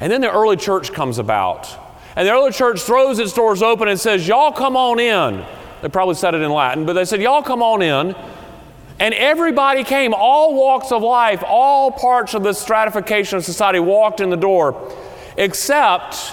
And 0.00 0.10
then 0.10 0.20
the 0.20 0.32
early 0.32 0.56
church 0.56 0.92
comes 0.92 1.18
about. 1.18 1.85
And 2.16 2.26
the 2.26 2.32
early 2.32 2.50
church 2.50 2.80
throws 2.80 3.18
its 3.18 3.34
doors 3.34 3.62
open 3.62 3.88
and 3.88 4.00
says, 4.00 4.26
Y'all 4.26 4.50
come 4.50 4.74
on 4.76 4.98
in. 4.98 5.44
They 5.82 5.88
probably 5.90 6.14
said 6.14 6.34
it 6.34 6.40
in 6.40 6.50
Latin, 6.50 6.86
but 6.86 6.94
they 6.94 7.04
said, 7.04 7.20
Y'all 7.20 7.42
come 7.42 7.62
on 7.62 7.82
in. 7.82 8.16
And 8.98 9.12
everybody 9.12 9.84
came, 9.84 10.14
all 10.14 10.54
walks 10.54 10.90
of 10.90 11.02
life, 11.02 11.44
all 11.46 11.90
parts 11.90 12.32
of 12.32 12.42
the 12.42 12.54
stratification 12.54 13.36
of 13.36 13.44
society 13.44 13.78
walked 13.78 14.20
in 14.20 14.30
the 14.30 14.36
door, 14.36 14.90
except, 15.36 16.32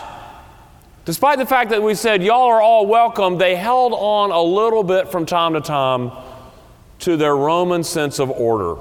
despite 1.03 1.39
the 1.39 1.45
fact 1.45 1.71
that 1.71 1.83
we 1.83 1.93
said, 1.93 2.23
Y'all 2.23 2.47
are 2.47 2.61
all 2.61 2.87
welcome, 2.87 3.37
they 3.37 3.55
held 3.55 3.91
on 3.91 4.31
a 4.31 4.41
little 4.41 4.83
bit 4.83 5.11
from 5.11 5.25
time 5.25 5.53
to 5.53 5.61
time 5.61 6.13
to 6.99 7.17
their 7.17 7.35
Roman 7.35 7.83
sense 7.83 8.19
of 8.19 8.31
order. 8.31 8.77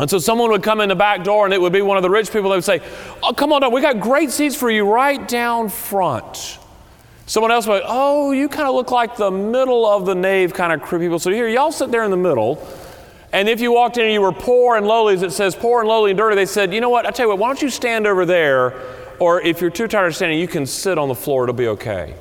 And 0.00 0.08
so 0.08 0.18
someone 0.18 0.50
would 0.50 0.62
come 0.62 0.80
in 0.80 0.88
the 0.88 0.94
back 0.94 1.24
door 1.24 1.44
and 1.44 1.52
it 1.52 1.60
would 1.60 1.72
be 1.72 1.82
one 1.82 1.96
of 1.96 2.02
the 2.02 2.10
rich 2.10 2.32
people. 2.32 2.50
They 2.50 2.56
would 2.56 2.64
say, 2.64 2.80
Oh, 3.22 3.32
come 3.32 3.52
on 3.52 3.62
down. 3.62 3.72
We 3.72 3.80
got 3.80 4.00
great 4.00 4.30
seats 4.30 4.54
for 4.54 4.70
you 4.70 4.90
right 4.90 5.26
down 5.26 5.68
front. 5.68 6.58
Someone 7.26 7.50
else 7.50 7.66
would, 7.66 7.82
Oh, 7.84 8.32
you 8.32 8.48
kind 8.48 8.68
of 8.68 8.74
look 8.74 8.90
like 8.90 9.16
the 9.16 9.30
middle 9.30 9.86
of 9.86 10.06
the 10.06 10.14
nave 10.14 10.54
kind 10.54 10.72
of 10.72 10.88
people. 10.88 11.18
So 11.18 11.30
here, 11.30 11.48
y'all 11.48 11.72
sit 11.72 11.90
there 11.90 12.04
in 12.04 12.10
the 12.10 12.16
middle. 12.16 12.66
And 13.32 13.48
if 13.48 13.60
you 13.60 13.72
walked 13.72 13.98
in 13.98 14.04
and 14.04 14.12
you 14.12 14.22
were 14.22 14.32
poor 14.32 14.76
and 14.76 14.86
lowly, 14.86 15.14
as 15.14 15.22
it 15.22 15.32
says 15.32 15.54
poor 15.54 15.80
and 15.80 15.88
lowly 15.88 16.12
and 16.12 16.18
dirty, 16.18 16.36
they 16.36 16.46
said, 16.46 16.72
You 16.72 16.80
know 16.80 16.90
what? 16.90 17.04
I 17.06 17.10
tell 17.10 17.26
you 17.26 17.30
what, 17.30 17.38
why 17.38 17.48
don't 17.48 17.60
you 17.60 17.70
stand 17.70 18.06
over 18.06 18.24
there? 18.24 18.74
Or 19.18 19.40
if 19.40 19.60
you're 19.60 19.70
too 19.70 19.88
tired 19.88 20.08
of 20.08 20.16
standing, 20.16 20.38
you 20.38 20.48
can 20.48 20.64
sit 20.64 20.96
on 20.96 21.08
the 21.08 21.14
floor. 21.14 21.44
It'll 21.44 21.54
be 21.54 21.68
okay. 21.68 22.14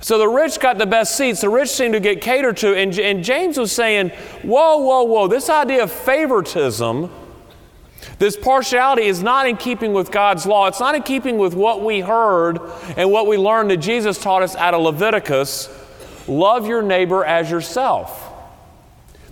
So 0.00 0.18
the 0.18 0.28
rich 0.28 0.60
got 0.60 0.78
the 0.78 0.86
best 0.86 1.16
seats. 1.16 1.40
The 1.40 1.48
rich 1.48 1.70
seemed 1.70 1.94
to 1.94 2.00
get 2.00 2.20
catered 2.20 2.56
to. 2.58 2.74
And, 2.74 2.98
and 2.98 3.24
James 3.24 3.58
was 3.58 3.72
saying, 3.72 4.10
whoa, 4.42 4.78
whoa, 4.78 5.04
whoa, 5.04 5.28
this 5.28 5.48
idea 5.48 5.82
of 5.82 5.90
favoritism, 5.90 7.10
this 8.18 8.36
partiality 8.36 9.04
is 9.04 9.22
not 9.22 9.48
in 9.48 9.56
keeping 9.56 9.92
with 9.92 10.10
God's 10.10 10.46
law. 10.46 10.66
It's 10.66 10.80
not 10.80 10.94
in 10.94 11.02
keeping 11.02 11.38
with 11.38 11.54
what 11.54 11.84
we 11.84 12.00
heard 12.00 12.60
and 12.96 13.10
what 13.10 13.26
we 13.26 13.36
learned 13.36 13.70
that 13.70 13.78
Jesus 13.78 14.18
taught 14.18 14.42
us 14.42 14.54
out 14.56 14.74
of 14.74 14.82
Leviticus 14.82 15.68
love 16.28 16.66
your 16.66 16.82
neighbor 16.82 17.24
as 17.24 17.50
yourself. 17.50 18.32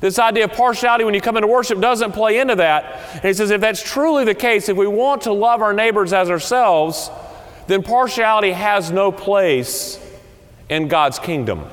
This 0.01 0.19
idea 0.19 0.45
of 0.45 0.53
partiality 0.53 1.05
when 1.05 1.15
you 1.15 1.21
come 1.21 1.37
into 1.37 1.49
worship 1.49 1.81
doesn't 1.81 2.13
play 2.13 2.39
into 2.39 2.57
that. 2.57 3.01
And 3.15 3.25
he 3.25 3.33
says, 3.33 3.51
if 3.51 3.61
that's 3.61 3.83
truly 3.83 4.25
the 4.25 4.35
case, 4.35 4.69
if 4.69 4.77
we 4.77 4.87
want 4.87 5.23
to 5.23 5.33
love 5.33 5.63
our 5.63 5.73
neighbors 5.73 6.13
as 6.13 6.31
ourselves, 6.31 7.11
then 7.67 7.83
partiality 7.83 8.53
has 8.53 8.91
no 8.91 9.11
place 9.11 9.99
in 10.69 10.89
God's 10.89 11.19
kingdom. 11.19 11.65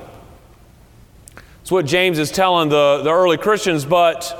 That's 1.34 1.70
what 1.70 1.86
James 1.86 2.18
is 2.18 2.30
telling 2.30 2.68
the, 2.68 3.02
the 3.04 3.10
early 3.10 3.36
Christians, 3.36 3.84
but 3.84 4.36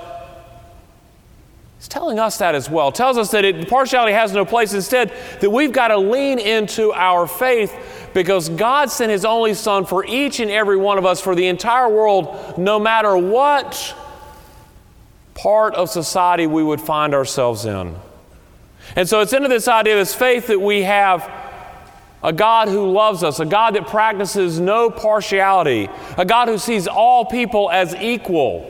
he's 1.78 1.88
telling 1.88 2.18
us 2.18 2.38
that 2.38 2.54
as 2.54 2.68
well. 2.68 2.90
Tells 2.90 3.16
us 3.16 3.30
that 3.30 3.44
it, 3.44 3.68
partiality 3.68 4.12
has 4.12 4.32
no 4.32 4.44
place. 4.44 4.74
Instead, 4.74 5.12
that 5.40 5.50
we've 5.50 5.72
got 5.72 5.88
to 5.88 5.98
lean 5.98 6.38
into 6.38 6.92
our 6.92 7.26
faith 7.28 8.10
because 8.12 8.48
God 8.48 8.90
sent 8.90 9.10
His 9.10 9.24
only 9.24 9.54
Son 9.54 9.86
for 9.86 10.04
each 10.04 10.40
and 10.40 10.50
every 10.50 10.76
one 10.76 10.98
of 10.98 11.06
us, 11.06 11.20
for 11.20 11.34
the 11.34 11.46
entire 11.46 11.88
world, 11.88 12.58
no 12.58 12.78
matter 12.78 13.16
what 13.16 13.96
part 15.34 15.74
of 15.74 15.88
society 15.90 16.46
we 16.46 16.62
would 16.62 16.80
find 16.80 17.14
ourselves 17.14 17.64
in. 17.64 17.94
And 18.96 19.08
so 19.08 19.20
it's 19.20 19.32
into 19.32 19.48
this 19.48 19.68
idea, 19.68 19.94
of 19.94 20.00
this 20.00 20.14
faith 20.14 20.48
that 20.48 20.60
we 20.60 20.82
have 20.82 21.22
a 22.22 22.32
God 22.32 22.68
who 22.68 22.90
loves 22.90 23.24
us, 23.24 23.40
a 23.40 23.44
God 23.44 23.74
that 23.74 23.86
practices 23.86 24.60
no 24.60 24.90
partiality, 24.90 25.88
a 26.16 26.24
God 26.24 26.48
who 26.48 26.58
sees 26.58 26.86
all 26.86 27.24
people 27.24 27.70
as 27.70 27.94
equal. 27.96 28.68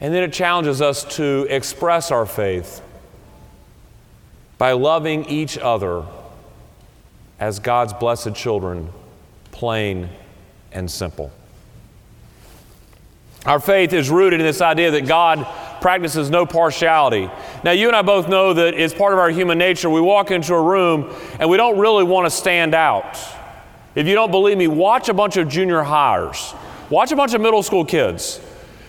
And 0.00 0.14
then 0.14 0.22
it 0.22 0.32
challenges 0.32 0.80
us 0.80 1.04
to 1.16 1.46
express 1.50 2.10
our 2.10 2.26
faith 2.26 2.80
by 4.56 4.72
loving 4.72 5.24
each 5.24 5.58
other 5.58 6.04
as 7.40 7.58
God's 7.58 7.92
blessed 7.92 8.34
children, 8.34 8.90
plain 9.50 10.08
and 10.72 10.90
simple. 10.90 11.32
Our 13.46 13.60
faith 13.60 13.92
is 13.92 14.10
rooted 14.10 14.40
in 14.40 14.46
this 14.46 14.60
idea 14.60 14.90
that 14.92 15.06
God 15.06 15.46
practices 15.80 16.30
no 16.30 16.46
partiality. 16.46 17.30
Now, 17.64 17.72
you 17.72 17.86
and 17.88 17.96
I 17.96 18.02
both 18.02 18.28
know 18.28 18.52
that 18.54 18.74
it's 18.74 18.94
part 18.94 19.12
of 19.12 19.18
our 19.18 19.30
human 19.30 19.58
nature. 19.58 19.90
We 19.90 20.00
walk 20.00 20.30
into 20.30 20.54
a 20.54 20.62
room 20.62 21.14
and 21.38 21.48
we 21.48 21.56
don't 21.56 21.78
really 21.78 22.04
want 22.04 22.26
to 22.26 22.30
stand 22.30 22.74
out. 22.74 23.18
If 23.94 24.06
you 24.06 24.14
don't 24.14 24.30
believe 24.30 24.58
me, 24.58 24.68
watch 24.68 25.08
a 25.08 25.14
bunch 25.14 25.36
of 25.36 25.48
junior 25.48 25.82
hires, 25.82 26.54
watch 26.90 27.10
a 27.10 27.16
bunch 27.16 27.34
of 27.34 27.40
middle 27.40 27.62
school 27.62 27.84
kids. 27.84 28.40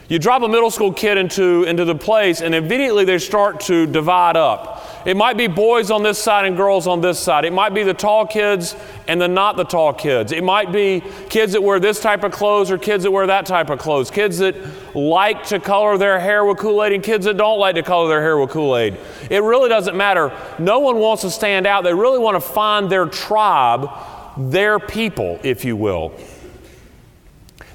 You 0.07 0.17
drop 0.17 0.41
a 0.41 0.47
middle 0.47 0.71
school 0.71 0.91
kid 0.91 1.17
into, 1.17 1.63
into 1.65 1.85
the 1.85 1.93
place, 1.93 2.41
and 2.41 2.55
immediately 2.55 3.05
they 3.05 3.19
start 3.19 3.59
to 3.61 3.85
divide 3.85 4.35
up. 4.35 4.78
It 5.05 5.15
might 5.15 5.37
be 5.37 5.47
boys 5.47 5.91
on 5.91 6.03
this 6.03 6.21
side 6.21 6.45
and 6.45 6.57
girls 6.57 6.85
on 6.85 6.99
this 6.99 7.17
side. 7.17 7.45
It 7.45 7.53
might 7.53 7.73
be 7.73 7.83
the 7.83 7.93
tall 7.93 8.27
kids 8.27 8.75
and 9.07 9.21
the 9.21 9.29
not 9.29 9.55
the 9.55 9.63
tall 9.63 9.93
kids. 9.93 10.33
It 10.33 10.43
might 10.43 10.73
be 10.73 11.01
kids 11.29 11.53
that 11.53 11.63
wear 11.63 11.79
this 11.79 12.01
type 12.01 12.23
of 12.23 12.33
clothes 12.33 12.69
or 12.69 12.77
kids 12.77 13.03
that 13.03 13.11
wear 13.11 13.25
that 13.27 13.45
type 13.45 13.69
of 13.69 13.79
clothes. 13.79 14.11
Kids 14.11 14.39
that 14.39 14.55
like 14.95 15.45
to 15.47 15.59
color 15.59 15.97
their 15.97 16.19
hair 16.19 16.43
with 16.43 16.57
Kool 16.57 16.83
Aid 16.83 16.91
and 16.91 17.01
kids 17.03 17.25
that 17.25 17.37
don't 17.37 17.59
like 17.59 17.75
to 17.75 17.83
color 17.83 18.09
their 18.09 18.21
hair 18.21 18.37
with 18.37 18.49
Kool 18.49 18.75
Aid. 18.75 18.97
It 19.29 19.41
really 19.41 19.69
doesn't 19.69 19.95
matter. 19.95 20.33
No 20.59 20.79
one 20.79 20.97
wants 20.97 21.21
to 21.21 21.31
stand 21.31 21.65
out. 21.65 21.85
They 21.85 21.93
really 21.93 22.19
want 22.19 22.35
to 22.35 22.41
find 22.41 22.89
their 22.89 23.05
tribe, 23.05 23.89
their 24.37 24.79
people, 24.79 25.39
if 25.43 25.63
you 25.63 25.77
will. 25.77 26.11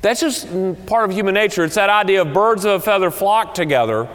That's 0.03 0.21
just 0.21 0.47
part 0.85 1.09
of 1.09 1.17
human 1.17 1.33
nature. 1.33 1.65
It's 1.65 1.77
that 1.77 1.89
idea 1.89 2.21
of 2.21 2.35
birds 2.35 2.67
of 2.67 2.73
a 2.73 2.81
feather 2.81 3.11
flock 3.11 3.55
together. 3.55 4.07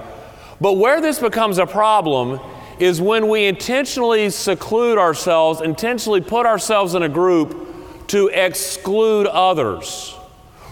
But 0.62 0.74
where 0.74 1.02
this 1.02 1.18
becomes 1.18 1.58
a 1.58 1.66
problem 1.66 2.40
is 2.80 3.02
when 3.02 3.28
we 3.28 3.46
intentionally 3.46 4.30
seclude 4.30 4.98
ourselves, 4.98 5.62
intentionally 5.62 6.22
put 6.22 6.46
ourselves 6.46 6.96
in 6.96 7.04
a 7.04 7.10
group 7.10 8.08
to 8.08 8.28
exclude 8.28 9.28
others. 9.28 10.16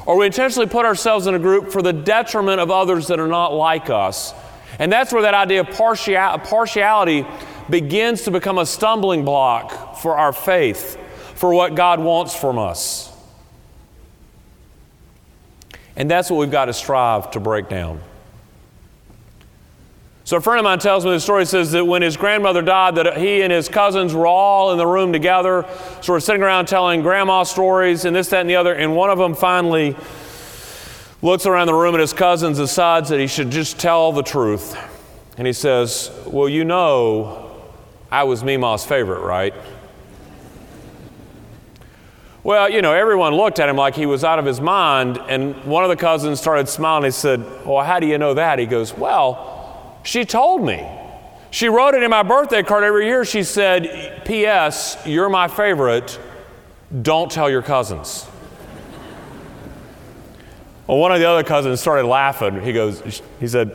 Or 0.05 0.17
we 0.17 0.25
intentionally 0.25 0.69
put 0.69 0.85
ourselves 0.85 1.27
in 1.27 1.35
a 1.35 1.39
group 1.39 1.71
for 1.71 1.81
the 1.81 1.91
detriment 1.91 2.61
of 2.61 2.71
others 2.71 3.07
that 3.07 3.19
are 3.19 3.27
not 3.27 3.53
like 3.53 3.89
us. 3.89 4.33
And 4.79 4.91
that's 4.91 5.11
where 5.11 5.23
that 5.23 5.33
idea 5.33 5.61
of 5.61 5.69
partiality 5.69 7.25
begins 7.69 8.23
to 8.23 8.31
become 8.31 8.57
a 8.57 8.65
stumbling 8.65 9.25
block 9.25 9.97
for 9.97 10.17
our 10.17 10.31
faith, 10.31 10.97
for 11.35 11.53
what 11.53 11.75
God 11.75 11.99
wants 11.99 12.33
from 12.33 12.57
us. 12.57 13.11
And 15.97 16.09
that's 16.09 16.29
what 16.29 16.37
we've 16.37 16.51
got 16.51 16.65
to 16.65 16.73
strive 16.73 17.31
to 17.31 17.39
break 17.39 17.69
down. 17.69 17.99
So 20.27 20.35
a 20.35 20.41
friend 20.41 20.59
of 20.59 20.65
mine 20.65 20.79
tells 20.79 21.05
me 21.05 21.11
the 21.11 21.21
story 21.21 21.45
says 21.45 21.71
that 21.71 21.85
when 21.85 22.01
his 22.01 22.17
grandmother 22.17 22.61
died, 22.61 22.95
that 22.95 23.17
he 23.17 23.43
and 23.43 23.49
his 23.49 23.69
cousins 23.69 24.13
were 24.13 24.27
all 24.27 24.73
in 24.73 24.77
the 24.77 24.85
room 24.85 25.13
together, 25.13 25.65
sort 26.01 26.17
of 26.17 26.23
sitting 26.23 26.43
around 26.43 26.65
telling 26.65 27.01
grandma 27.01 27.43
stories 27.43 28.03
and 28.03 28.13
this, 28.13 28.27
that, 28.27 28.41
and 28.41 28.49
the 28.49 28.57
other. 28.57 28.73
And 28.73 28.93
one 28.93 29.09
of 29.09 29.17
them 29.17 29.33
finally 29.33 29.95
looks 31.21 31.45
around 31.45 31.67
the 31.67 31.73
room 31.73 31.95
at 31.95 32.01
his 32.01 32.11
cousins, 32.11 32.57
decides 32.57 33.07
that 33.07 33.21
he 33.21 33.27
should 33.27 33.51
just 33.51 33.79
tell 33.79 34.11
the 34.11 34.21
truth. 34.21 34.77
And 35.37 35.47
he 35.47 35.53
says, 35.53 36.11
Well, 36.25 36.49
you 36.49 36.65
know, 36.65 37.49
I 38.11 38.25
was 38.25 38.43
Mima's 38.43 38.83
favorite, 38.83 39.21
right? 39.21 39.53
Well, 42.43 42.69
you 42.69 42.81
know, 42.81 42.91
everyone 42.91 43.33
looked 43.33 43.59
at 43.59 43.69
him 43.69 43.77
like 43.77 43.95
he 43.95 44.05
was 44.05 44.25
out 44.25 44.39
of 44.39 44.45
his 44.45 44.59
mind, 44.59 45.19
and 45.29 45.55
one 45.63 45.85
of 45.85 45.89
the 45.89 45.95
cousins 45.95 46.41
started 46.41 46.67
smiling. 46.67 47.05
He 47.05 47.11
said, 47.11 47.65
Well, 47.65 47.85
how 47.85 48.01
do 48.01 48.07
you 48.07 48.17
know 48.17 48.33
that? 48.33 48.59
He 48.59 48.65
goes, 48.65 48.93
Well, 48.93 49.56
she 50.07 50.23
told 50.23 50.63
me. 50.63 50.89
She 51.51 51.67
wrote 51.67 51.93
it 51.93 52.01
in 52.01 52.09
my 52.09 52.23
birthday 52.23 52.63
card 52.63 52.85
every 52.85 53.07
year. 53.07 53.25
She 53.25 53.43
said, 53.43 54.23
P.S., 54.23 54.97
you're 55.05 55.27
my 55.27 55.49
favorite. 55.49 56.17
Don't 57.01 57.29
tell 57.29 57.49
your 57.49 57.61
cousins. 57.61 58.25
well, 60.87 60.97
one 60.97 61.11
of 61.11 61.19
the 61.19 61.25
other 61.25 61.43
cousins 61.43 61.81
started 61.81 62.07
laughing. 62.07 62.61
He 62.61 62.71
goes, 62.71 63.21
he 63.37 63.49
said, 63.49 63.73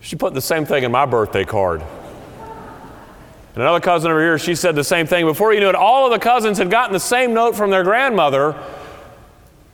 she 0.00 0.16
put 0.16 0.34
the 0.34 0.40
same 0.40 0.64
thing 0.64 0.82
in 0.82 0.90
my 0.90 1.06
birthday 1.06 1.44
card. 1.44 1.80
And 1.80 3.62
another 3.62 3.78
cousin 3.78 4.10
over 4.10 4.20
here, 4.20 4.36
she 4.36 4.56
said 4.56 4.74
the 4.74 4.82
same 4.82 5.06
thing. 5.06 5.26
Before 5.26 5.54
you 5.54 5.60
knew 5.60 5.68
it, 5.68 5.76
all 5.76 6.06
of 6.06 6.12
the 6.12 6.18
cousins 6.18 6.58
had 6.58 6.72
gotten 6.72 6.92
the 6.92 6.98
same 6.98 7.32
note 7.32 7.54
from 7.54 7.70
their 7.70 7.84
grandmother 7.84 8.60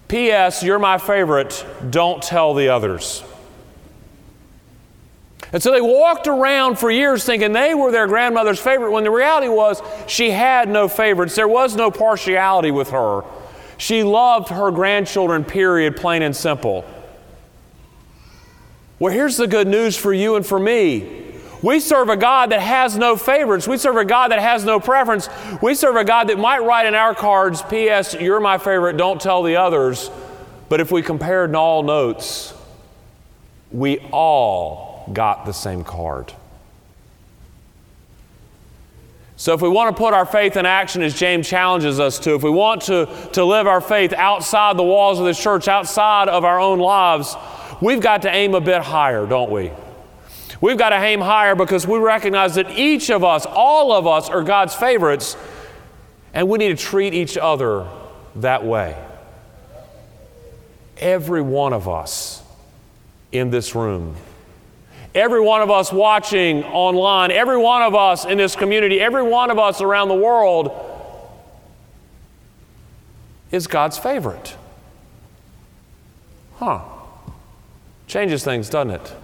P.S., 0.09 0.63
you're 0.63 0.79
my 0.79 0.99
favorite. 0.99 1.65
Don't 1.89 2.23
tell 2.23 2.53
the 2.53 2.69
others. 2.69 3.25
And 5.55 5.63
so 5.63 5.71
they 5.71 5.81
walked 5.81 6.27
around 6.27 6.81
for 6.81 6.91
years 6.91 7.25
thinking 7.25 7.53
they 7.53 7.77
were 7.77 7.93
their 7.93 8.09
grandmother's 8.09 8.59
favorite 8.59 8.91
when 8.91 9.05
the 9.05 9.11
reality 9.13 9.47
was 9.47 9.81
she 10.09 10.33
had 10.33 10.69
no 10.69 10.89
favorites. 10.89 11.37
There 11.37 11.47
was 11.47 11.77
no 11.77 11.93
partiality 11.93 12.73
with 12.73 12.91
her. 12.91 13.23
She 13.79 14.03
loved 14.03 14.49
her 14.49 14.73
grandchildren, 14.73 15.45
period, 15.45 15.97
plain 15.97 16.23
and 16.23 16.35
simple. 16.35 16.85
Well, 18.99 19.13
here's 19.13 19.37
the 19.37 19.47
good 19.47 19.69
news 19.69 19.97
for 19.97 20.13
you 20.13 20.35
and 20.35 20.45
for 20.45 20.59
me. 20.59 21.37
We 21.63 21.79
serve 21.79 22.09
a 22.09 22.17
God 22.17 22.51
that 22.51 22.61
has 22.61 22.99
no 22.99 23.15
favorites. 23.15 23.69
We 23.69 23.79
serve 23.79 23.97
a 23.97 24.05
God 24.05 24.33
that 24.33 24.41
has 24.41 24.65
no 24.65 24.81
preference. 24.81 25.29
We 25.63 25.77
serve 25.77 25.95
a 25.95 26.05
God 26.05 26.31
that 26.31 26.39
might 26.39 26.65
write 26.65 26.87
in 26.87 26.97
our 26.97 27.15
cards, 27.15 27.63
P.S., 27.63 28.13
you're 28.15 28.41
my 28.41 28.59
favorite, 28.59 28.97
don't 28.97 29.21
tell 29.21 29.45
the 29.45 29.55
others. 29.55 30.11
But 30.69 30.81
if 30.81 30.91
we 30.91 31.01
compared 31.01 31.51
in 31.51 31.55
all 31.55 31.85
notes, 31.85 32.53
we 33.71 33.99
all 34.11 34.94
got 35.13 35.47
the 35.47 35.53
same 35.53 35.85
card. 35.85 36.33
So, 39.37 39.53
if 39.53 39.61
we 39.61 39.69
want 39.69 39.95
to 39.95 40.01
put 40.01 40.15
our 40.15 40.25
faith 40.25 40.57
in 40.57 40.65
action 40.65 41.03
as 41.03 41.13
James 41.13 41.49
challenges 41.49 41.99
us 41.99 42.21
to, 42.21 42.35
if 42.35 42.43
we 42.43 42.51
want 42.51 42.83
to, 42.83 43.07
to 43.33 43.45
live 43.45 43.67
our 43.67 43.81
faith 43.81 44.13
outside 44.13 44.77
the 44.77 44.85
walls 44.85 45.19
of 45.19 45.27
this 45.27 45.41
church, 45.43 45.67
outside 45.67 46.29
of 46.29 46.45
our 46.45 46.61
own 46.61 46.79
lives, 46.79 47.35
we've 47.83 48.01
got 48.01 48.23
to 48.23 48.31
aim 48.31 48.55
a 48.55 48.61
bit 48.61 48.81
higher, 48.83 49.27
don't 49.27 49.51
we? 49.51 49.73
We've 50.61 50.79
got 50.79 50.91
to 50.91 50.97
aim 50.97 51.21
higher 51.21 51.57
because 51.57 51.87
we 51.87 51.99
recognize 51.99 52.55
that 52.55 52.79
each 52.79 53.11
of 53.11 53.25
us, 53.25 53.45
all 53.45 53.93
of 53.93 54.07
us, 54.07 54.31
are 54.31 54.45
God's 54.45 54.75
favorites, 54.75 55.37
and 56.33 56.49
we 56.49 56.59
need 56.59 56.79
to 56.79 56.83
treat 56.83 57.13
each 57.13 57.37
other 57.37 57.89
that 58.37 58.65
way. 58.65 58.97
Every 60.97 61.43
one 61.43 61.73
of 61.73 61.89
us 61.89 62.43
in 63.33 63.51
this 63.51 63.75
room 63.75 64.15
every 65.15 65.41
one 65.41 65.63
of 65.63 65.71
us 65.71 65.93
watching 65.93 66.65
online, 66.65 67.31
every 67.31 67.57
one 67.57 67.83
of 67.83 67.95
us 67.95 68.25
in 68.25 68.37
this 68.37 68.57
community, 68.57 69.01
every 69.01 69.23
one 69.23 69.51
of 69.51 69.59
us 69.59 69.81
around 69.81 70.09
the 70.09 70.15
world 70.15 70.73
is 73.51 73.67
God's 73.67 73.97
favorite. 73.97 74.57
Huh. 76.57 76.81
Changes 78.07 78.43
things, 78.45 78.69
doesn't 78.69 78.91
it? 78.91 79.15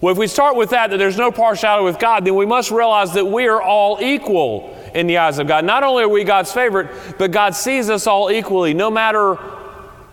Well, 0.00 0.12
if 0.12 0.18
we 0.18 0.26
start 0.26 0.56
with 0.56 0.70
that, 0.70 0.90
that 0.90 0.96
there's 0.96 1.16
no 1.16 1.30
partiality 1.30 1.84
with 1.84 1.98
God, 1.98 2.24
then 2.24 2.34
we 2.34 2.46
must 2.46 2.72
realize 2.72 3.12
that 3.14 3.24
we 3.24 3.46
are 3.46 3.62
all 3.62 3.98
equal 4.00 4.76
in 4.94 5.06
the 5.06 5.18
eyes 5.18 5.38
of 5.38 5.46
God. 5.46 5.64
Not 5.64 5.84
only 5.84 6.02
are 6.02 6.08
we 6.08 6.24
God's 6.24 6.52
favorite, 6.52 6.90
but 7.18 7.30
God 7.30 7.54
sees 7.54 7.88
us 7.88 8.08
all 8.08 8.30
equally, 8.30 8.74
no 8.74 8.90
matter 8.90 9.34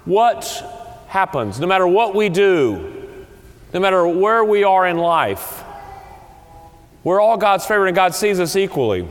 what 0.05 0.45
happens, 1.07 1.59
no 1.59 1.65
matter 1.65 1.87
what 1.87 2.13
we 2.13 2.29
do, 2.29 2.98
no 3.73 3.79
matter 3.79 4.07
where 4.07 4.43
we 4.43 4.63
are 4.63 4.87
in 4.87 4.97
life. 4.97 5.63
We're 7.03 7.21
all 7.21 7.37
God's 7.37 7.65
favorite, 7.65 7.87
and 7.87 7.95
God 7.95 8.13
sees 8.13 8.39
us 8.39 8.55
equally. 8.55 9.07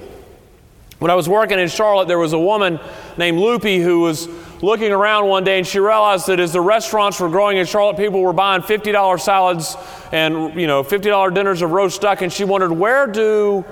When 0.98 1.10
I 1.12 1.14
was 1.14 1.28
working 1.28 1.60
in 1.60 1.68
Charlotte, 1.68 2.08
there 2.08 2.18
was 2.18 2.32
a 2.32 2.38
woman 2.38 2.80
named 3.16 3.38
Loopy 3.38 3.78
who 3.78 4.00
was 4.00 4.28
looking 4.60 4.90
around 4.90 5.28
one 5.28 5.44
day 5.44 5.58
and 5.58 5.66
she 5.66 5.78
realized 5.78 6.26
that 6.26 6.40
as 6.40 6.52
the 6.52 6.60
restaurants 6.60 7.20
were 7.20 7.28
growing 7.28 7.56
in 7.58 7.66
Charlotte, 7.66 7.96
people 7.96 8.20
were 8.20 8.32
buying 8.32 8.60
$50 8.60 9.20
salads 9.20 9.76
and, 10.10 10.60
you 10.60 10.66
know, 10.66 10.82
$50 10.82 11.32
dinners 11.32 11.62
of 11.62 11.70
roast 11.70 12.00
duck, 12.00 12.22
and 12.22 12.32
she 12.32 12.42
wondered, 12.42 12.72
where 12.72 13.06
do 13.06 13.64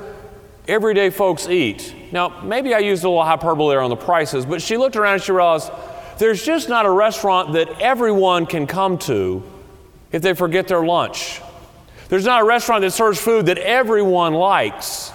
everyday 0.68 1.10
folks 1.10 1.48
eat? 1.48 1.94
Now, 2.12 2.40
maybe 2.44 2.74
I 2.74 2.78
used 2.78 3.02
a 3.02 3.08
little 3.08 3.24
hyperbole 3.24 3.72
there 3.72 3.80
on 3.80 3.90
the 3.90 3.96
prices, 3.96 4.46
but 4.46 4.62
she 4.62 4.76
looked 4.76 4.94
around 4.94 5.14
and 5.14 5.22
she 5.22 5.32
realized 5.32 5.72
there's 6.18 6.44
just 6.44 6.68
not 6.68 6.86
a 6.86 6.90
restaurant 6.90 7.54
that 7.54 7.80
everyone 7.80 8.46
can 8.46 8.68
come 8.68 8.98
to 8.98 9.42
if 10.16 10.22
they 10.22 10.32
forget 10.32 10.66
their 10.66 10.82
lunch. 10.82 11.42
There's 12.08 12.24
not 12.24 12.40
a 12.40 12.44
restaurant 12.44 12.80
that 12.80 12.92
serves 12.92 13.20
food 13.20 13.46
that 13.46 13.58
everyone 13.58 14.32
likes. 14.32 15.12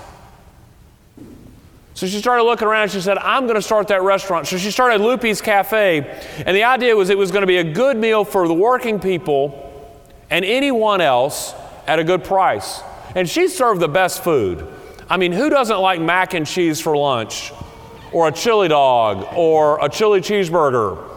So 1.96 2.06
she 2.06 2.20
started 2.20 2.44
looking 2.44 2.68
around 2.68 2.84
and 2.84 2.92
she 2.92 3.02
said, 3.02 3.18
I'm 3.18 3.44
going 3.44 3.56
to 3.56 3.64
start 3.64 3.88
that 3.88 4.04
restaurant. 4.04 4.48
So 4.48 4.58
she 4.58 4.70
started 4.70 5.02
Loopy's 5.02 5.42
Cafe. 5.42 6.02
And 6.46 6.56
the 6.56 6.64
idea 6.64 6.96
was 6.96 7.10
it 7.10 7.18
was 7.18 7.32
going 7.32 7.42
to 7.42 7.48
be 7.48 7.58
a 7.58 7.64
good 7.64 7.98
meal 7.98 8.24
for 8.24 8.48
the 8.48 8.54
working 8.54 9.00
people 9.00 9.68
and 10.30 10.46
anyone 10.46 11.02
else 11.02 11.56
at 11.88 11.98
a 11.98 12.04
good 12.04 12.24
price. 12.24 12.82
And 13.16 13.28
she 13.28 13.48
served 13.48 13.82
the 13.82 13.88
best 13.88 14.24
food. 14.24 14.68
I 15.10 15.18
mean, 15.18 15.32
who 15.32 15.50
doesn't 15.50 15.80
like 15.80 16.00
mac 16.00 16.36
and 16.36 16.46
cheese 16.46 16.80
for 16.80 16.96
lunch? 16.96 17.52
Or 18.12 18.28
a 18.28 18.32
chili 18.32 18.68
dog? 18.68 19.28
Or 19.36 19.84
a 19.84 19.90
chili 19.90 20.22
cheeseburger? 20.22 21.11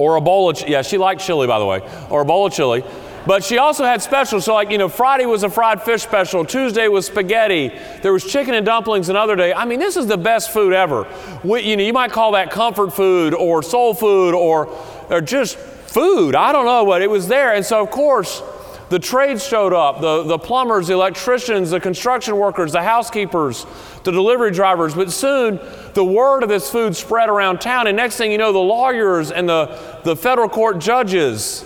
Or 0.00 0.16
a 0.16 0.20
bowl 0.20 0.48
of, 0.48 0.66
yeah, 0.66 0.80
she 0.80 0.96
liked 0.96 1.20
chili, 1.20 1.46
by 1.46 1.58
the 1.58 1.66
way, 1.66 1.82
or 2.08 2.22
a 2.22 2.24
bowl 2.24 2.46
of 2.46 2.52
chili. 2.54 2.82
But 3.26 3.44
she 3.44 3.58
also 3.58 3.84
had 3.84 4.00
specials. 4.00 4.46
So, 4.46 4.54
like, 4.54 4.70
you 4.70 4.78
know, 4.78 4.88
Friday 4.88 5.26
was 5.26 5.42
a 5.42 5.50
fried 5.50 5.82
fish 5.82 6.02
special. 6.02 6.42
Tuesday 6.42 6.88
was 6.88 7.04
spaghetti. 7.04 7.70
There 8.00 8.14
was 8.14 8.24
chicken 8.24 8.54
and 8.54 8.64
dumplings 8.64 9.10
another 9.10 9.36
day. 9.36 9.52
I 9.52 9.66
mean, 9.66 9.78
this 9.78 9.98
is 9.98 10.06
the 10.06 10.16
best 10.16 10.52
food 10.52 10.72
ever. 10.72 11.06
We, 11.44 11.60
you 11.60 11.76
know, 11.76 11.82
you 11.82 11.92
might 11.92 12.12
call 12.12 12.32
that 12.32 12.50
comfort 12.50 12.94
food 12.94 13.34
or 13.34 13.62
soul 13.62 13.92
food 13.92 14.34
or, 14.34 14.68
or 15.10 15.20
just 15.20 15.58
food. 15.58 16.34
I 16.34 16.50
don't 16.50 16.64
know, 16.64 16.86
but 16.86 17.02
it 17.02 17.10
was 17.10 17.28
there. 17.28 17.52
And 17.52 17.64
so, 17.64 17.82
of 17.82 17.90
course, 17.90 18.42
the 18.90 18.98
trades 18.98 19.46
showed 19.46 19.72
up 19.72 20.00
the, 20.00 20.24
the 20.24 20.38
plumbers, 20.38 20.88
the 20.88 20.94
electricians, 20.94 21.70
the 21.70 21.78
construction 21.78 22.36
workers, 22.36 22.72
the 22.72 22.82
housekeepers, 22.82 23.64
the 24.02 24.10
delivery 24.10 24.50
drivers. 24.50 24.94
But 24.94 25.12
soon, 25.12 25.60
the 25.94 26.04
word 26.04 26.42
of 26.42 26.48
this 26.48 26.68
food 26.68 26.96
spread 26.96 27.28
around 27.28 27.60
town. 27.60 27.86
And 27.86 27.96
next 27.96 28.16
thing 28.16 28.32
you 28.32 28.38
know, 28.38 28.52
the 28.52 28.58
lawyers 28.58 29.30
and 29.30 29.48
the, 29.48 29.66
the 30.04 30.16
federal 30.16 30.48
court 30.48 30.78
judges 30.78 31.64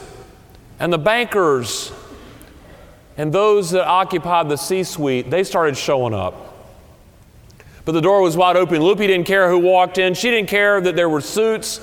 and 0.78 0.92
the 0.92 0.98
bankers 0.98 1.92
and 3.16 3.32
those 3.32 3.70
that 3.70 3.86
occupied 3.86 4.48
the 4.48 4.56
C 4.56 4.82
suite, 4.82 5.30
they 5.30 5.44
started 5.44 5.76
showing 5.76 6.14
up. 6.14 6.54
But 7.84 7.92
the 7.92 8.00
door 8.00 8.22
was 8.22 8.36
wide 8.36 8.56
open. 8.56 8.80
Loopy 8.80 9.06
didn't 9.06 9.26
care 9.26 9.48
who 9.48 9.58
walked 9.58 9.98
in. 9.98 10.14
She 10.14 10.30
didn't 10.30 10.48
care 10.48 10.80
that 10.80 10.96
there 10.96 11.08
were 11.08 11.20
suits 11.20 11.80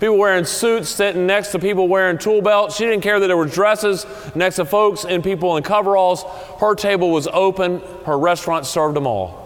people 0.00 0.18
wearing 0.18 0.44
suits 0.44 0.90
sitting 0.90 1.26
next 1.26 1.48
to 1.52 1.58
people 1.58 1.88
wearing 1.88 2.18
tool 2.18 2.42
belts. 2.42 2.76
She 2.76 2.84
didn't 2.84 3.02
care 3.02 3.18
that 3.18 3.26
there 3.26 3.36
were 3.36 3.46
dresses 3.46 4.04
next 4.34 4.56
to 4.56 4.66
folks 4.66 5.04
and 5.04 5.24
people 5.24 5.56
in 5.56 5.62
coveralls. 5.62 6.24
Her 6.60 6.74
table 6.74 7.10
was 7.10 7.26
open, 7.28 7.80
her 8.04 8.18
restaurant 8.18 8.66
served 8.66 8.96
them 8.96 9.06
all. 9.06 9.43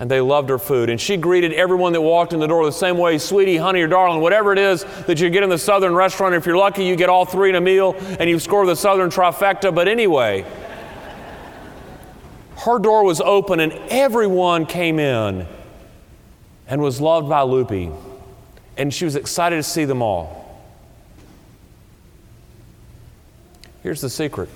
And 0.00 0.10
they 0.10 0.20
loved 0.20 0.48
her 0.48 0.58
food. 0.58 0.90
And 0.90 1.00
she 1.00 1.16
greeted 1.16 1.52
everyone 1.52 1.92
that 1.92 2.00
walked 2.00 2.32
in 2.32 2.40
the 2.40 2.46
door 2.48 2.64
the 2.64 2.72
same 2.72 2.96
way 2.98 3.18
sweetie, 3.18 3.58
honey, 3.58 3.82
or 3.82 3.86
darling, 3.86 4.20
whatever 4.20 4.52
it 4.52 4.58
is 4.58 4.84
that 5.06 5.20
you 5.20 5.30
get 5.30 5.42
in 5.42 5.50
the 5.50 5.58
southern 5.58 5.94
restaurant. 5.94 6.34
If 6.34 6.46
you're 6.46 6.56
lucky, 6.56 6.84
you 6.84 6.96
get 6.96 7.08
all 7.08 7.24
three 7.24 7.50
in 7.50 7.54
a 7.54 7.60
meal 7.60 7.94
and 8.18 8.28
you 8.28 8.38
score 8.38 8.66
the 8.66 8.74
southern 8.74 9.10
trifecta. 9.10 9.72
But 9.74 9.86
anyway, 9.86 10.46
her 12.64 12.78
door 12.78 13.04
was 13.04 13.20
open 13.20 13.60
and 13.60 13.72
everyone 13.90 14.66
came 14.66 14.98
in 14.98 15.46
and 16.66 16.80
was 16.80 17.00
loved 17.00 17.28
by 17.28 17.42
Loopy 17.42 17.90
and 18.80 18.94
she 18.94 19.04
was 19.04 19.16
excited 19.16 19.56
to 19.56 19.62
see 19.62 19.84
them 19.84 20.00
all. 20.00 20.40
Here's 23.82 24.00
the 24.00 24.10
secret 24.10 24.48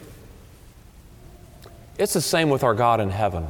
it's 1.99 2.15
the 2.15 2.21
same 2.21 2.51
with 2.51 2.65
our 2.65 2.75
God 2.75 3.01
in 3.01 3.11
heaven. 3.11 3.47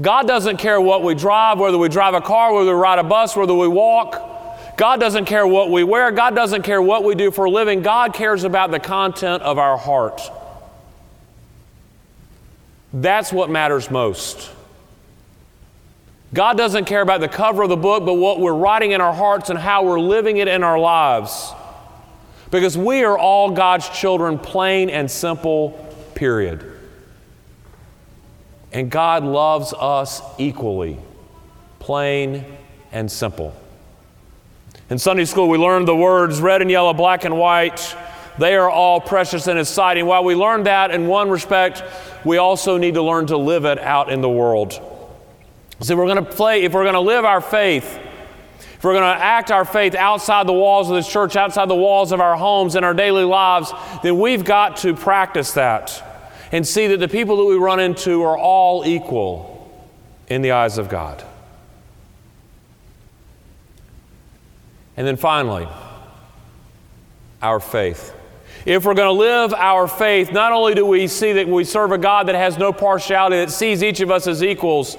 God 0.00 0.26
doesn't 0.26 0.58
care 0.58 0.80
what 0.80 1.02
we 1.02 1.14
drive, 1.14 1.58
whether 1.58 1.78
we 1.78 1.88
drive 1.88 2.14
a 2.14 2.20
car, 2.20 2.52
whether 2.52 2.74
we 2.74 2.80
ride 2.80 2.98
a 2.98 3.04
bus, 3.04 3.34
whether 3.34 3.54
we 3.54 3.68
walk. 3.68 4.76
God 4.76 5.00
doesn't 5.00 5.24
care 5.24 5.46
what 5.46 5.70
we 5.70 5.84
wear. 5.84 6.12
God 6.12 6.34
doesn't 6.34 6.62
care 6.62 6.82
what 6.82 7.02
we 7.02 7.14
do 7.14 7.30
for 7.30 7.46
a 7.46 7.50
living. 7.50 7.80
God 7.80 8.12
cares 8.12 8.44
about 8.44 8.70
the 8.70 8.78
content 8.78 9.42
of 9.42 9.58
our 9.58 9.78
heart. 9.78 10.20
That's 12.92 13.32
what 13.32 13.48
matters 13.48 13.90
most. 13.90 14.50
God 16.34 16.58
doesn't 16.58 16.84
care 16.84 17.00
about 17.00 17.20
the 17.20 17.28
cover 17.28 17.62
of 17.62 17.70
the 17.70 17.76
book, 17.76 18.04
but 18.04 18.14
what 18.14 18.38
we're 18.38 18.54
writing 18.54 18.92
in 18.92 19.00
our 19.00 19.14
hearts 19.14 19.48
and 19.48 19.58
how 19.58 19.84
we're 19.84 20.00
living 20.00 20.36
it 20.36 20.48
in 20.48 20.62
our 20.62 20.78
lives. 20.78 21.52
Because 22.50 22.76
we 22.76 23.04
are 23.04 23.16
all 23.16 23.50
God's 23.50 23.88
children, 23.88 24.38
plain 24.38 24.90
and 24.90 25.10
simple, 25.10 25.70
period. 26.14 26.75
And 28.76 28.90
God 28.90 29.24
loves 29.24 29.72
us 29.72 30.20
equally, 30.36 30.98
plain 31.78 32.44
and 32.92 33.10
simple. 33.10 33.56
In 34.90 34.98
Sunday 34.98 35.24
school, 35.24 35.48
we 35.48 35.56
learned 35.56 35.88
the 35.88 35.96
words 35.96 36.42
red 36.42 36.60
and 36.60 36.70
yellow, 36.70 36.92
black 36.92 37.24
and 37.24 37.38
white. 37.38 37.96
They 38.36 38.54
are 38.54 38.68
all 38.68 39.00
precious 39.00 39.48
in 39.48 39.56
His 39.56 39.70
sight. 39.70 39.96
And 39.96 40.06
while 40.06 40.24
we 40.24 40.34
learned 40.34 40.66
that 40.66 40.90
in 40.90 41.06
one 41.06 41.30
respect, 41.30 41.84
we 42.22 42.36
also 42.36 42.76
need 42.76 42.92
to 42.92 43.02
learn 43.02 43.28
to 43.28 43.38
live 43.38 43.64
it 43.64 43.78
out 43.78 44.12
in 44.12 44.20
the 44.20 44.28
world. 44.28 44.74
So, 45.80 45.96
we're 45.96 46.04
going 46.04 46.22
to 46.22 46.30
play, 46.30 46.64
if 46.64 46.74
we're 46.74 46.84
going 46.84 46.92
to 46.92 47.00
live 47.00 47.24
our 47.24 47.40
faith, 47.40 47.98
if 48.74 48.84
we're 48.84 48.92
going 48.92 49.04
to 49.04 49.24
act 49.24 49.50
our 49.50 49.64
faith 49.64 49.94
outside 49.94 50.46
the 50.46 50.52
walls 50.52 50.90
of 50.90 50.96
this 50.96 51.08
church, 51.10 51.34
outside 51.34 51.70
the 51.70 51.74
walls 51.74 52.12
of 52.12 52.20
our 52.20 52.36
homes 52.36 52.74
and 52.74 52.84
our 52.84 52.92
daily 52.92 53.24
lives, 53.24 53.72
then 54.02 54.20
we've 54.20 54.44
got 54.44 54.76
to 54.78 54.92
practice 54.94 55.52
that 55.52 56.02
and 56.52 56.66
see 56.66 56.86
that 56.88 56.98
the 56.98 57.08
people 57.08 57.36
that 57.38 57.44
we 57.44 57.56
run 57.56 57.80
into 57.80 58.22
are 58.22 58.38
all 58.38 58.86
equal 58.86 59.70
in 60.28 60.42
the 60.42 60.52
eyes 60.52 60.78
of 60.78 60.88
God. 60.88 61.22
And 64.96 65.06
then 65.06 65.16
finally, 65.16 65.68
our 67.42 67.60
faith. 67.60 68.14
If 68.64 68.84
we're 68.84 68.94
going 68.94 69.08
to 69.08 69.12
live 69.12 69.54
our 69.54 69.86
faith, 69.86 70.32
not 70.32 70.52
only 70.52 70.74
do 70.74 70.84
we 70.84 71.06
see 71.06 71.34
that 71.34 71.46
we 71.46 71.64
serve 71.64 71.92
a 71.92 71.98
God 71.98 72.28
that 72.28 72.34
has 72.34 72.58
no 72.58 72.72
partiality, 72.72 73.36
that 73.36 73.50
sees 73.50 73.82
each 73.82 74.00
of 74.00 74.10
us 74.10 74.26
as 74.26 74.42
equals, 74.42 74.96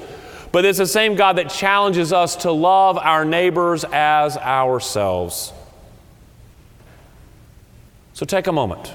but 0.52 0.64
it's 0.64 0.78
the 0.78 0.88
same 0.88 1.16
God 1.16 1.38
that 1.38 1.50
challenges 1.50 2.14
us 2.14 2.38
to 2.38 2.52
love 2.52 2.98
our 2.98 3.26
neighbors 3.26 3.84
as 3.92 4.38
ourselves. 4.38 5.52
So 8.14 8.26
take 8.26 8.48
a 8.48 8.54
moment. 8.54 8.94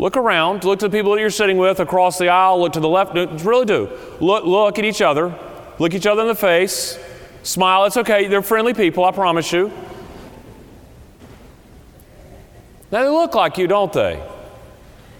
Look 0.00 0.16
around, 0.16 0.64
look 0.64 0.78
to 0.78 0.88
the 0.88 0.96
people 0.96 1.12
that 1.12 1.20
you're 1.20 1.28
sitting 1.28 1.58
with 1.58 1.78
across 1.78 2.16
the 2.16 2.30
aisle, 2.30 2.58
look 2.58 2.72
to 2.72 2.80
the 2.80 2.88
left, 2.88 3.12
really 3.44 3.66
do. 3.66 3.90
Look, 4.18 4.46
look 4.46 4.78
at 4.78 4.84
each 4.86 5.02
other, 5.02 5.38
look 5.78 5.92
each 5.92 6.06
other 6.06 6.22
in 6.22 6.28
the 6.28 6.34
face, 6.34 6.98
smile. 7.42 7.84
It's 7.84 7.98
okay, 7.98 8.26
they're 8.26 8.40
friendly 8.40 8.72
people, 8.72 9.04
I 9.04 9.10
promise 9.10 9.52
you. 9.52 9.70
Now 12.90 13.02
they 13.02 13.10
look 13.10 13.34
like 13.34 13.58
you, 13.58 13.66
don't 13.66 13.92
they? 13.92 14.26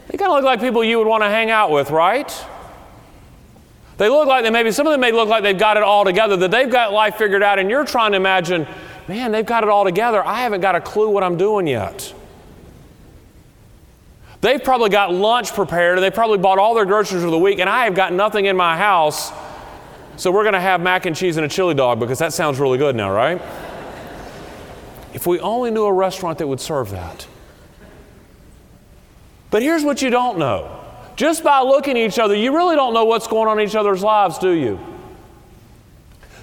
They 0.09 0.17
kind 0.17 0.31
of 0.31 0.37
look 0.37 0.45
like 0.45 0.61
people 0.61 0.83
you 0.83 0.97
would 0.97 1.07
want 1.07 1.25
to 1.25 1.29
hang 1.29 1.51
out 1.51 1.71
with, 1.71 1.91
right? 1.91 2.33
They 3.99 4.09
look 4.09 4.27
like 4.29 4.45
they 4.45 4.51
maybe, 4.51 4.73
some 4.73 4.87
of 4.87 4.93
them 4.93 5.01
may 5.03 5.13
look 5.13 5.29
like 5.29 5.43
they've 5.43 5.59
got 5.59 5.77
it 5.77 5.83
all 5.83 6.07
together, 6.07 6.39
that 6.39 6.51
they've 6.51 6.71
got 6.71 6.95
life 6.95 7.17
figured 7.17 7.43
out, 7.43 7.59
and 7.59 7.69
you're 7.69 7.85
trying 7.85 8.13
to 8.13 8.17
imagine, 8.17 8.67
man, 9.09 9.31
they've 9.31 9.45
got 9.45 9.63
it 9.63 9.69
all 9.69 9.85
together. 9.85 10.25
I 10.25 10.41
haven't 10.41 10.63
got 10.63 10.75
a 10.75 10.81
clue 10.81 11.11
what 11.11 11.23
I'm 11.23 11.37
doing 11.37 11.67
yet. 11.67 12.15
They've 14.41 14.63
probably 14.63 14.89
got 14.89 15.13
lunch 15.13 15.53
prepared 15.53 15.99
and 15.99 16.05
they 16.05 16.11
probably 16.11 16.39
bought 16.39 16.59
all 16.59 16.75
their 16.75 16.87
groceries 16.87 17.23
for 17.23 17.31
the 17.31 17.39
week, 17.39 17.59
and 17.59 17.69
I 17.69 17.85
have 17.85 17.95
got 17.95 18.13
nothing 18.13 18.47
in 18.47 18.57
my 18.57 18.77
house. 18.77 19.33
So 20.17 20.31
we're 20.31 20.45
going 20.45 20.55
to 20.55 20.61
have 20.61 20.81
mac 20.81 21.07
and 21.07 21.15
cheese 21.15 21.37
and 21.37 21.45
a 21.45 21.49
chili 21.49 21.75
dog 21.75 22.01
because 22.01 22.19
that 22.19 22.33
sounds 22.33 22.59
really 22.59 22.79
good 22.79 22.97
now, 22.97 23.11
right? 23.11 23.41
If 25.13 25.27
we 25.27 25.41
only 25.41 25.71
knew 25.71 25.85
a 25.85 25.93
restaurant 25.93 26.39
that 26.39 26.47
would 26.47 26.61
serve 26.61 26.91
that. 26.91 27.27
But 29.51 29.63
here's 29.63 29.85
what 29.85 30.01
you 30.01 30.11
don't 30.11 30.39
know. 30.39 30.79
Just 31.17 31.43
by 31.43 31.61
looking 31.61 31.99
at 31.99 32.07
each 32.07 32.19
other, 32.19 32.35
you 32.35 32.55
really 32.55 32.77
don't 32.77 32.95
know 32.95 33.05
what's 33.05 33.27
going 33.27 33.49
on 33.49 33.59
in 33.59 33.69
each 33.69 33.75
other's 33.75 34.03
lives, 34.03 34.39
do 34.39 34.53
you? 34.53 34.79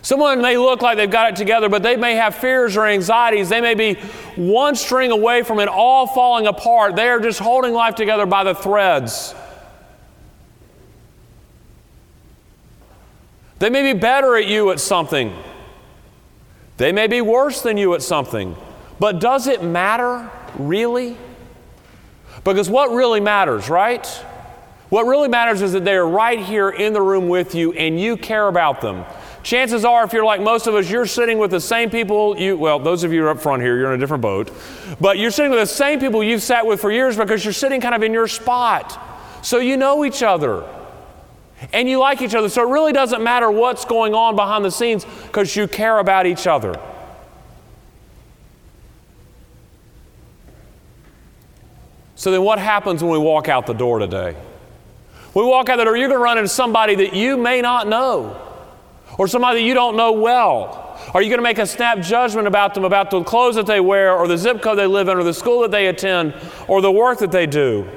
Someone 0.07 0.41
may 0.41 0.57
look 0.57 0.81
like 0.81 0.95
they've 0.95 1.11
got 1.11 1.33
it 1.33 1.35
together, 1.35 1.67
but 1.67 1.83
they 1.83 1.97
may 1.97 2.15
have 2.15 2.33
fears 2.33 2.77
or 2.77 2.85
anxieties. 2.85 3.49
They 3.49 3.59
may 3.59 3.73
be 3.73 3.95
one 4.37 4.73
string 4.73 5.11
away 5.11 5.43
from 5.43 5.59
it 5.59 5.67
all 5.67 6.07
falling 6.07 6.47
apart. 6.47 6.95
They 6.95 7.09
are 7.09 7.19
just 7.19 7.39
holding 7.39 7.73
life 7.73 7.95
together 7.95 8.25
by 8.25 8.45
the 8.45 8.55
threads. 8.55 9.35
They 13.59 13.69
may 13.69 13.91
be 13.91 13.99
better 13.99 14.37
at 14.37 14.47
you 14.47 14.71
at 14.71 14.79
something. 14.79 15.35
They 16.77 16.93
may 16.93 17.07
be 17.07 17.19
worse 17.19 17.61
than 17.61 17.75
you 17.75 17.93
at 17.93 18.01
something. 18.01 18.55
But 18.99 19.19
does 19.19 19.45
it 19.47 19.61
matter, 19.61 20.31
really? 20.57 21.17
Because 22.45 22.69
what 22.69 22.91
really 22.91 23.19
matters, 23.19 23.69
right? 23.69 24.07
What 24.87 25.03
really 25.03 25.27
matters 25.27 25.61
is 25.61 25.73
that 25.73 25.83
they 25.83 25.97
are 25.97 26.07
right 26.07 26.39
here 26.39 26.69
in 26.69 26.93
the 26.93 27.01
room 27.01 27.27
with 27.27 27.55
you 27.55 27.73
and 27.73 27.99
you 27.99 28.15
care 28.15 28.47
about 28.47 28.79
them. 28.79 29.03
Chances 29.47 29.85
are, 29.85 30.03
if 30.03 30.11
you're 30.11 30.25
like 30.25 30.41
most 30.41 30.67
of 30.67 30.75
us, 30.75 30.89
you're 30.89 31.05
sitting 31.05 31.37
with 31.37 31.51
the 31.51 31.61
same 31.61 31.89
people 31.89 32.37
you, 32.37 32.57
well, 32.57 32.79
those 32.79 33.05
of 33.05 33.13
you 33.13 33.23
are 33.23 33.29
up 33.29 33.39
front 33.39 33.61
here, 33.61 33.77
you're 33.77 33.93
in 33.93 33.97
a 33.97 33.97
different 33.97 34.21
boat, 34.21 34.51
but 34.99 35.17
you're 35.17 35.31
sitting 35.31 35.51
with 35.51 35.61
the 35.61 35.65
same 35.65 36.01
people 36.01 36.21
you've 36.21 36.43
sat 36.43 36.65
with 36.65 36.81
for 36.81 36.91
years 36.91 37.15
because 37.15 37.45
you're 37.45 37.53
sitting 37.53 37.79
kind 37.79 37.95
of 37.95 38.03
in 38.03 38.11
your 38.11 38.27
spot. 38.27 39.01
So 39.41 39.59
you 39.59 39.77
know 39.77 40.03
each 40.03 40.21
other 40.21 40.67
and 41.71 41.87
you 41.87 41.97
like 41.97 42.21
each 42.21 42.35
other. 42.35 42.49
So 42.49 42.67
it 42.67 42.73
really 42.73 42.91
doesn't 42.91 43.23
matter 43.23 43.49
what's 43.49 43.85
going 43.85 44.13
on 44.13 44.35
behind 44.35 44.65
the 44.65 44.69
scenes 44.69 45.05
because 45.05 45.55
you 45.55 45.65
care 45.65 45.99
about 45.99 46.25
each 46.25 46.45
other. 46.45 46.77
So 52.15 52.31
then, 52.31 52.41
what 52.41 52.59
happens 52.59 53.01
when 53.01 53.13
we 53.13 53.17
walk 53.17 53.47
out 53.47 53.65
the 53.65 53.71
door 53.71 53.99
today? 53.99 54.35
We 55.33 55.45
walk 55.45 55.69
out 55.69 55.77
the 55.77 55.85
door, 55.85 55.95
you're 55.95 56.09
going 56.09 56.19
to 56.19 56.23
run 56.23 56.37
into 56.37 56.49
somebody 56.49 56.95
that 56.95 57.13
you 57.13 57.37
may 57.37 57.61
not 57.61 57.87
know 57.87 58.43
or 59.17 59.27
somebody 59.27 59.61
that 59.61 59.65
you 59.65 59.73
don't 59.73 59.95
know 59.95 60.11
well? 60.11 60.99
Are 61.13 61.21
you 61.21 61.29
going 61.29 61.39
to 61.39 61.43
make 61.43 61.57
a 61.57 61.65
snap 61.65 61.99
judgment 61.99 62.47
about 62.47 62.73
them, 62.73 62.83
about 62.83 63.11
the 63.11 63.23
clothes 63.23 63.55
that 63.55 63.65
they 63.65 63.79
wear, 63.79 64.13
or 64.13 64.27
the 64.27 64.37
zip 64.37 64.61
code 64.61 64.77
they 64.77 64.87
live 64.87 65.07
in, 65.07 65.17
or 65.17 65.23
the 65.23 65.33
school 65.33 65.61
that 65.61 65.71
they 65.71 65.87
attend, 65.87 66.33
or 66.67 66.81
the 66.81 66.91
work 66.91 67.19
that 67.19 67.31
they 67.31 67.45
do? 67.45 67.87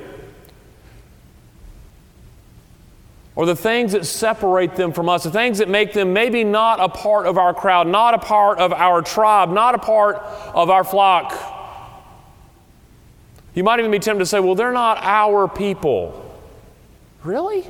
Or 3.34 3.46
the 3.46 3.56
things 3.56 3.92
that 3.92 4.04
separate 4.04 4.76
them 4.76 4.92
from 4.92 5.08
us, 5.08 5.24
the 5.24 5.30
things 5.30 5.58
that 5.58 5.68
make 5.68 5.92
them 5.92 6.12
maybe 6.12 6.44
not 6.44 6.78
a 6.78 6.88
part 6.88 7.26
of 7.26 7.38
our 7.38 7.54
crowd, 7.54 7.86
not 7.86 8.12
a 8.12 8.18
part 8.18 8.58
of 8.58 8.72
our 8.72 9.00
tribe, 9.00 9.50
not 9.50 9.74
a 9.74 9.78
part 9.78 10.16
of 10.52 10.68
our 10.68 10.84
flock. 10.84 11.32
You 13.54 13.64
might 13.64 13.78
even 13.78 13.90
be 13.90 13.98
tempted 13.98 14.20
to 14.20 14.26
say, 14.26 14.40
well, 14.40 14.54
they're 14.54 14.72
not 14.72 14.98
our 15.00 15.48
people. 15.48 16.38
Really? 17.24 17.66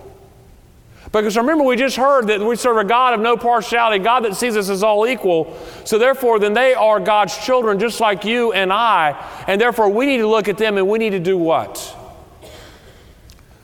Because 1.12 1.36
remember, 1.36 1.64
we 1.64 1.76
just 1.76 1.96
heard 1.96 2.28
that 2.28 2.40
we 2.40 2.54
serve 2.54 2.76
a 2.76 2.84
God 2.84 3.14
of 3.14 3.20
no 3.20 3.36
partiality, 3.36 4.02
God 4.02 4.24
that 4.24 4.36
sees 4.36 4.56
us 4.56 4.68
as 4.68 4.82
all 4.82 5.08
equal. 5.08 5.56
So, 5.84 5.98
therefore, 5.98 6.38
then 6.38 6.52
they 6.52 6.72
are 6.74 7.00
God's 7.00 7.36
children 7.36 7.80
just 7.80 7.98
like 7.98 8.24
you 8.24 8.52
and 8.52 8.72
I. 8.72 9.16
And 9.48 9.60
therefore, 9.60 9.88
we 9.88 10.06
need 10.06 10.18
to 10.18 10.28
look 10.28 10.46
at 10.48 10.56
them 10.56 10.78
and 10.78 10.88
we 10.88 10.98
need 10.98 11.10
to 11.10 11.18
do 11.18 11.36
what? 11.36 11.96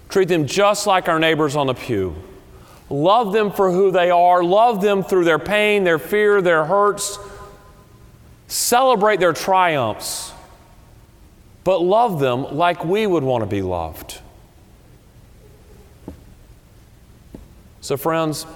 Treat 0.08 0.28
them 0.28 0.46
just 0.46 0.86
like 0.86 1.08
our 1.08 1.20
neighbors 1.20 1.54
on 1.54 1.68
the 1.68 1.74
pew. 1.74 2.16
Love 2.88 3.32
them 3.32 3.50
for 3.50 3.70
who 3.70 3.90
they 3.90 4.10
are, 4.10 4.42
love 4.42 4.80
them 4.80 5.02
through 5.02 5.24
their 5.24 5.38
pain, 5.38 5.84
their 5.84 5.98
fear, 5.98 6.40
their 6.40 6.64
hurts. 6.64 7.18
Celebrate 8.48 9.18
their 9.18 9.32
triumphs, 9.32 10.32
but 11.64 11.78
love 11.78 12.20
them 12.20 12.56
like 12.56 12.84
we 12.84 13.06
would 13.06 13.24
want 13.24 13.42
to 13.42 13.46
be 13.46 13.60
loved. 13.60 14.20
So, 17.86 17.96
friends, 17.96 18.46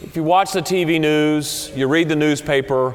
if 0.00 0.16
you 0.16 0.24
watch 0.24 0.52
the 0.52 0.62
TV 0.62 0.98
news, 0.98 1.70
you 1.76 1.86
read 1.86 2.08
the 2.08 2.16
newspaper, 2.16 2.94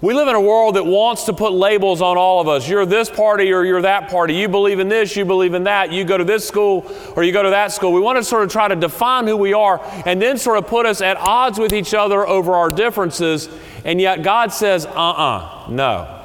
we 0.00 0.14
live 0.14 0.26
in 0.26 0.34
a 0.34 0.40
world 0.40 0.74
that 0.74 0.84
wants 0.84 1.22
to 1.26 1.32
put 1.32 1.52
labels 1.52 2.02
on 2.02 2.18
all 2.18 2.40
of 2.40 2.48
us. 2.48 2.68
You're 2.68 2.84
this 2.84 3.08
party 3.08 3.52
or 3.52 3.64
you're 3.64 3.82
that 3.82 4.10
party. 4.10 4.34
You 4.34 4.48
believe 4.48 4.80
in 4.80 4.88
this, 4.88 5.14
you 5.14 5.24
believe 5.24 5.54
in 5.54 5.62
that. 5.62 5.92
You 5.92 6.02
go 6.02 6.18
to 6.18 6.24
this 6.24 6.44
school 6.44 6.92
or 7.14 7.22
you 7.22 7.30
go 7.30 7.44
to 7.44 7.50
that 7.50 7.70
school. 7.70 7.92
We 7.92 8.00
want 8.00 8.18
to 8.18 8.24
sort 8.24 8.42
of 8.42 8.50
try 8.50 8.66
to 8.66 8.74
define 8.74 9.28
who 9.28 9.36
we 9.36 9.52
are 9.52 9.80
and 10.04 10.20
then 10.20 10.36
sort 10.36 10.58
of 10.58 10.66
put 10.66 10.84
us 10.84 11.00
at 11.00 11.16
odds 11.16 11.56
with 11.56 11.72
each 11.72 11.94
other 11.94 12.26
over 12.26 12.54
our 12.54 12.68
differences. 12.68 13.48
And 13.84 14.00
yet 14.00 14.24
God 14.24 14.52
says, 14.52 14.86
uh 14.86 14.88
uh-uh, 14.88 15.66
uh, 15.68 15.70
no. 15.70 16.16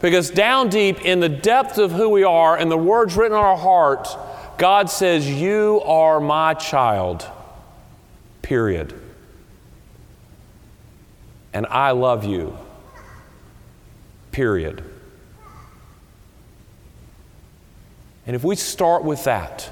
Because 0.00 0.28
down 0.28 0.70
deep 0.70 1.02
in 1.02 1.20
the 1.20 1.28
depth 1.28 1.78
of 1.78 1.92
who 1.92 2.08
we 2.08 2.24
are 2.24 2.58
and 2.58 2.68
the 2.68 2.76
words 2.76 3.16
written 3.16 3.36
on 3.36 3.44
our 3.44 3.56
heart, 3.56 4.08
God 4.58 4.90
says, 4.90 5.28
You 5.28 5.80
are 5.84 6.20
my 6.20 6.54
child, 6.54 7.26
period. 8.42 8.94
And 11.52 11.66
I 11.66 11.90
love 11.90 12.24
you, 12.24 12.56
period. 14.30 14.82
And 18.26 18.36
if 18.36 18.44
we 18.44 18.56
start 18.56 19.04
with 19.04 19.24
that, 19.24 19.70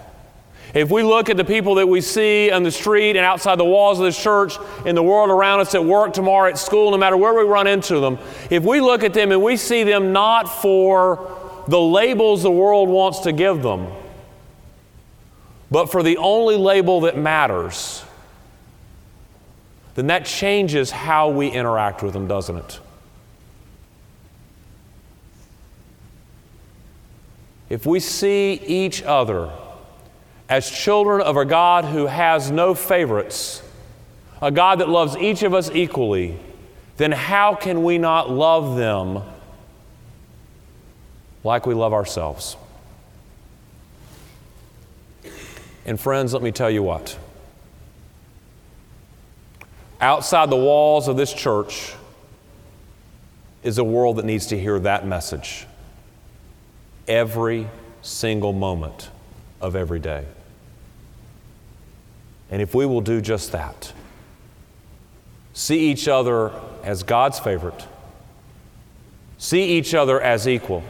If 0.72 0.90
we 0.90 1.02
look 1.02 1.28
at 1.28 1.36
the 1.36 1.44
people 1.44 1.76
that 1.76 1.88
we 1.88 2.00
see 2.00 2.50
on 2.50 2.62
the 2.62 2.70
street 2.70 3.16
and 3.16 3.26
outside 3.26 3.58
the 3.58 3.64
walls 3.64 3.98
of 3.98 4.04
this 4.04 4.20
church, 4.20 4.56
in 4.86 4.94
the 4.94 5.02
world 5.02 5.30
around 5.30 5.60
us, 5.60 5.74
at 5.74 5.84
work, 5.84 6.12
tomorrow, 6.12 6.48
at 6.48 6.58
school, 6.58 6.92
no 6.92 6.96
matter 6.96 7.16
where 7.16 7.34
we 7.34 7.42
run 7.42 7.66
into 7.66 7.98
them, 7.98 8.18
if 8.50 8.62
we 8.62 8.80
look 8.80 9.02
at 9.02 9.12
them 9.12 9.32
and 9.32 9.42
we 9.42 9.56
see 9.56 9.82
them 9.82 10.12
not 10.12 10.44
for 10.44 11.64
the 11.66 11.80
labels 11.80 12.42
the 12.42 12.50
world 12.50 12.88
wants 12.88 13.20
to 13.20 13.32
give 13.32 13.62
them, 13.62 13.88
but 15.70 15.86
for 15.86 16.02
the 16.02 16.16
only 16.16 16.56
label 16.56 17.02
that 17.02 17.16
matters, 17.16 18.04
then 19.94 20.08
that 20.08 20.24
changes 20.24 20.90
how 20.90 21.28
we 21.30 21.48
interact 21.48 22.02
with 22.02 22.12
them, 22.12 22.26
doesn't 22.26 22.56
it? 22.56 22.80
If 27.68 27.86
we 27.86 28.00
see 28.00 28.54
each 28.66 29.02
other 29.04 29.50
as 30.48 30.68
children 30.68 31.20
of 31.20 31.36
a 31.36 31.44
God 31.44 31.84
who 31.84 32.06
has 32.06 32.50
no 32.50 32.74
favorites, 32.74 33.62
a 34.42 34.50
God 34.50 34.80
that 34.80 34.88
loves 34.88 35.16
each 35.16 35.44
of 35.44 35.54
us 35.54 35.70
equally, 35.72 36.36
then 36.96 37.12
how 37.12 37.54
can 37.54 37.84
we 37.84 37.96
not 37.96 38.28
love 38.28 38.76
them 38.76 39.22
like 41.44 41.64
we 41.64 41.74
love 41.74 41.92
ourselves? 41.92 42.56
And, 45.84 45.98
friends, 45.98 46.32
let 46.32 46.42
me 46.42 46.52
tell 46.52 46.70
you 46.70 46.82
what. 46.82 47.18
Outside 50.00 50.50
the 50.50 50.56
walls 50.56 51.08
of 51.08 51.16
this 51.16 51.32
church 51.32 51.94
is 53.62 53.78
a 53.78 53.84
world 53.84 54.16
that 54.16 54.24
needs 54.24 54.46
to 54.46 54.58
hear 54.58 54.78
that 54.80 55.06
message 55.06 55.66
every 57.06 57.68
single 58.02 58.52
moment 58.52 59.10
of 59.60 59.76
every 59.76 59.98
day. 59.98 60.24
And 62.50 62.62
if 62.62 62.74
we 62.74 62.86
will 62.86 63.00
do 63.00 63.20
just 63.20 63.52
that, 63.52 63.92
see 65.52 65.90
each 65.90 66.08
other 66.08 66.52
as 66.82 67.02
God's 67.02 67.38
favorite, 67.38 67.86
see 69.38 69.76
each 69.76 69.94
other 69.94 70.20
as 70.20 70.48
equal, 70.48 70.82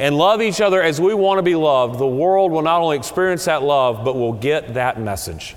and 0.00 0.16
love 0.16 0.40
each 0.40 0.62
other 0.62 0.82
as 0.82 0.98
we 0.98 1.12
want 1.12 1.36
to 1.36 1.42
be 1.42 1.54
loved, 1.54 1.98
the 1.98 2.06
world 2.06 2.52
will 2.52 2.62
not 2.62 2.80
only 2.80 2.96
experience 2.96 3.44
that 3.44 3.62
love, 3.62 4.02
but 4.02 4.16
will 4.16 4.32
get 4.32 4.72
that 4.74 4.98
message. 4.98 5.54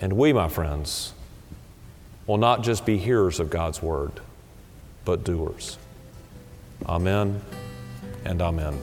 And 0.00 0.14
we, 0.14 0.32
my 0.32 0.48
friends, 0.48 1.14
will 2.26 2.38
not 2.38 2.64
just 2.64 2.84
be 2.84 2.98
hearers 2.98 3.38
of 3.38 3.50
God's 3.50 3.80
word, 3.80 4.10
but 5.04 5.22
doers. 5.22 5.78
Amen 6.86 7.40
and 8.24 8.42
amen. 8.42 8.82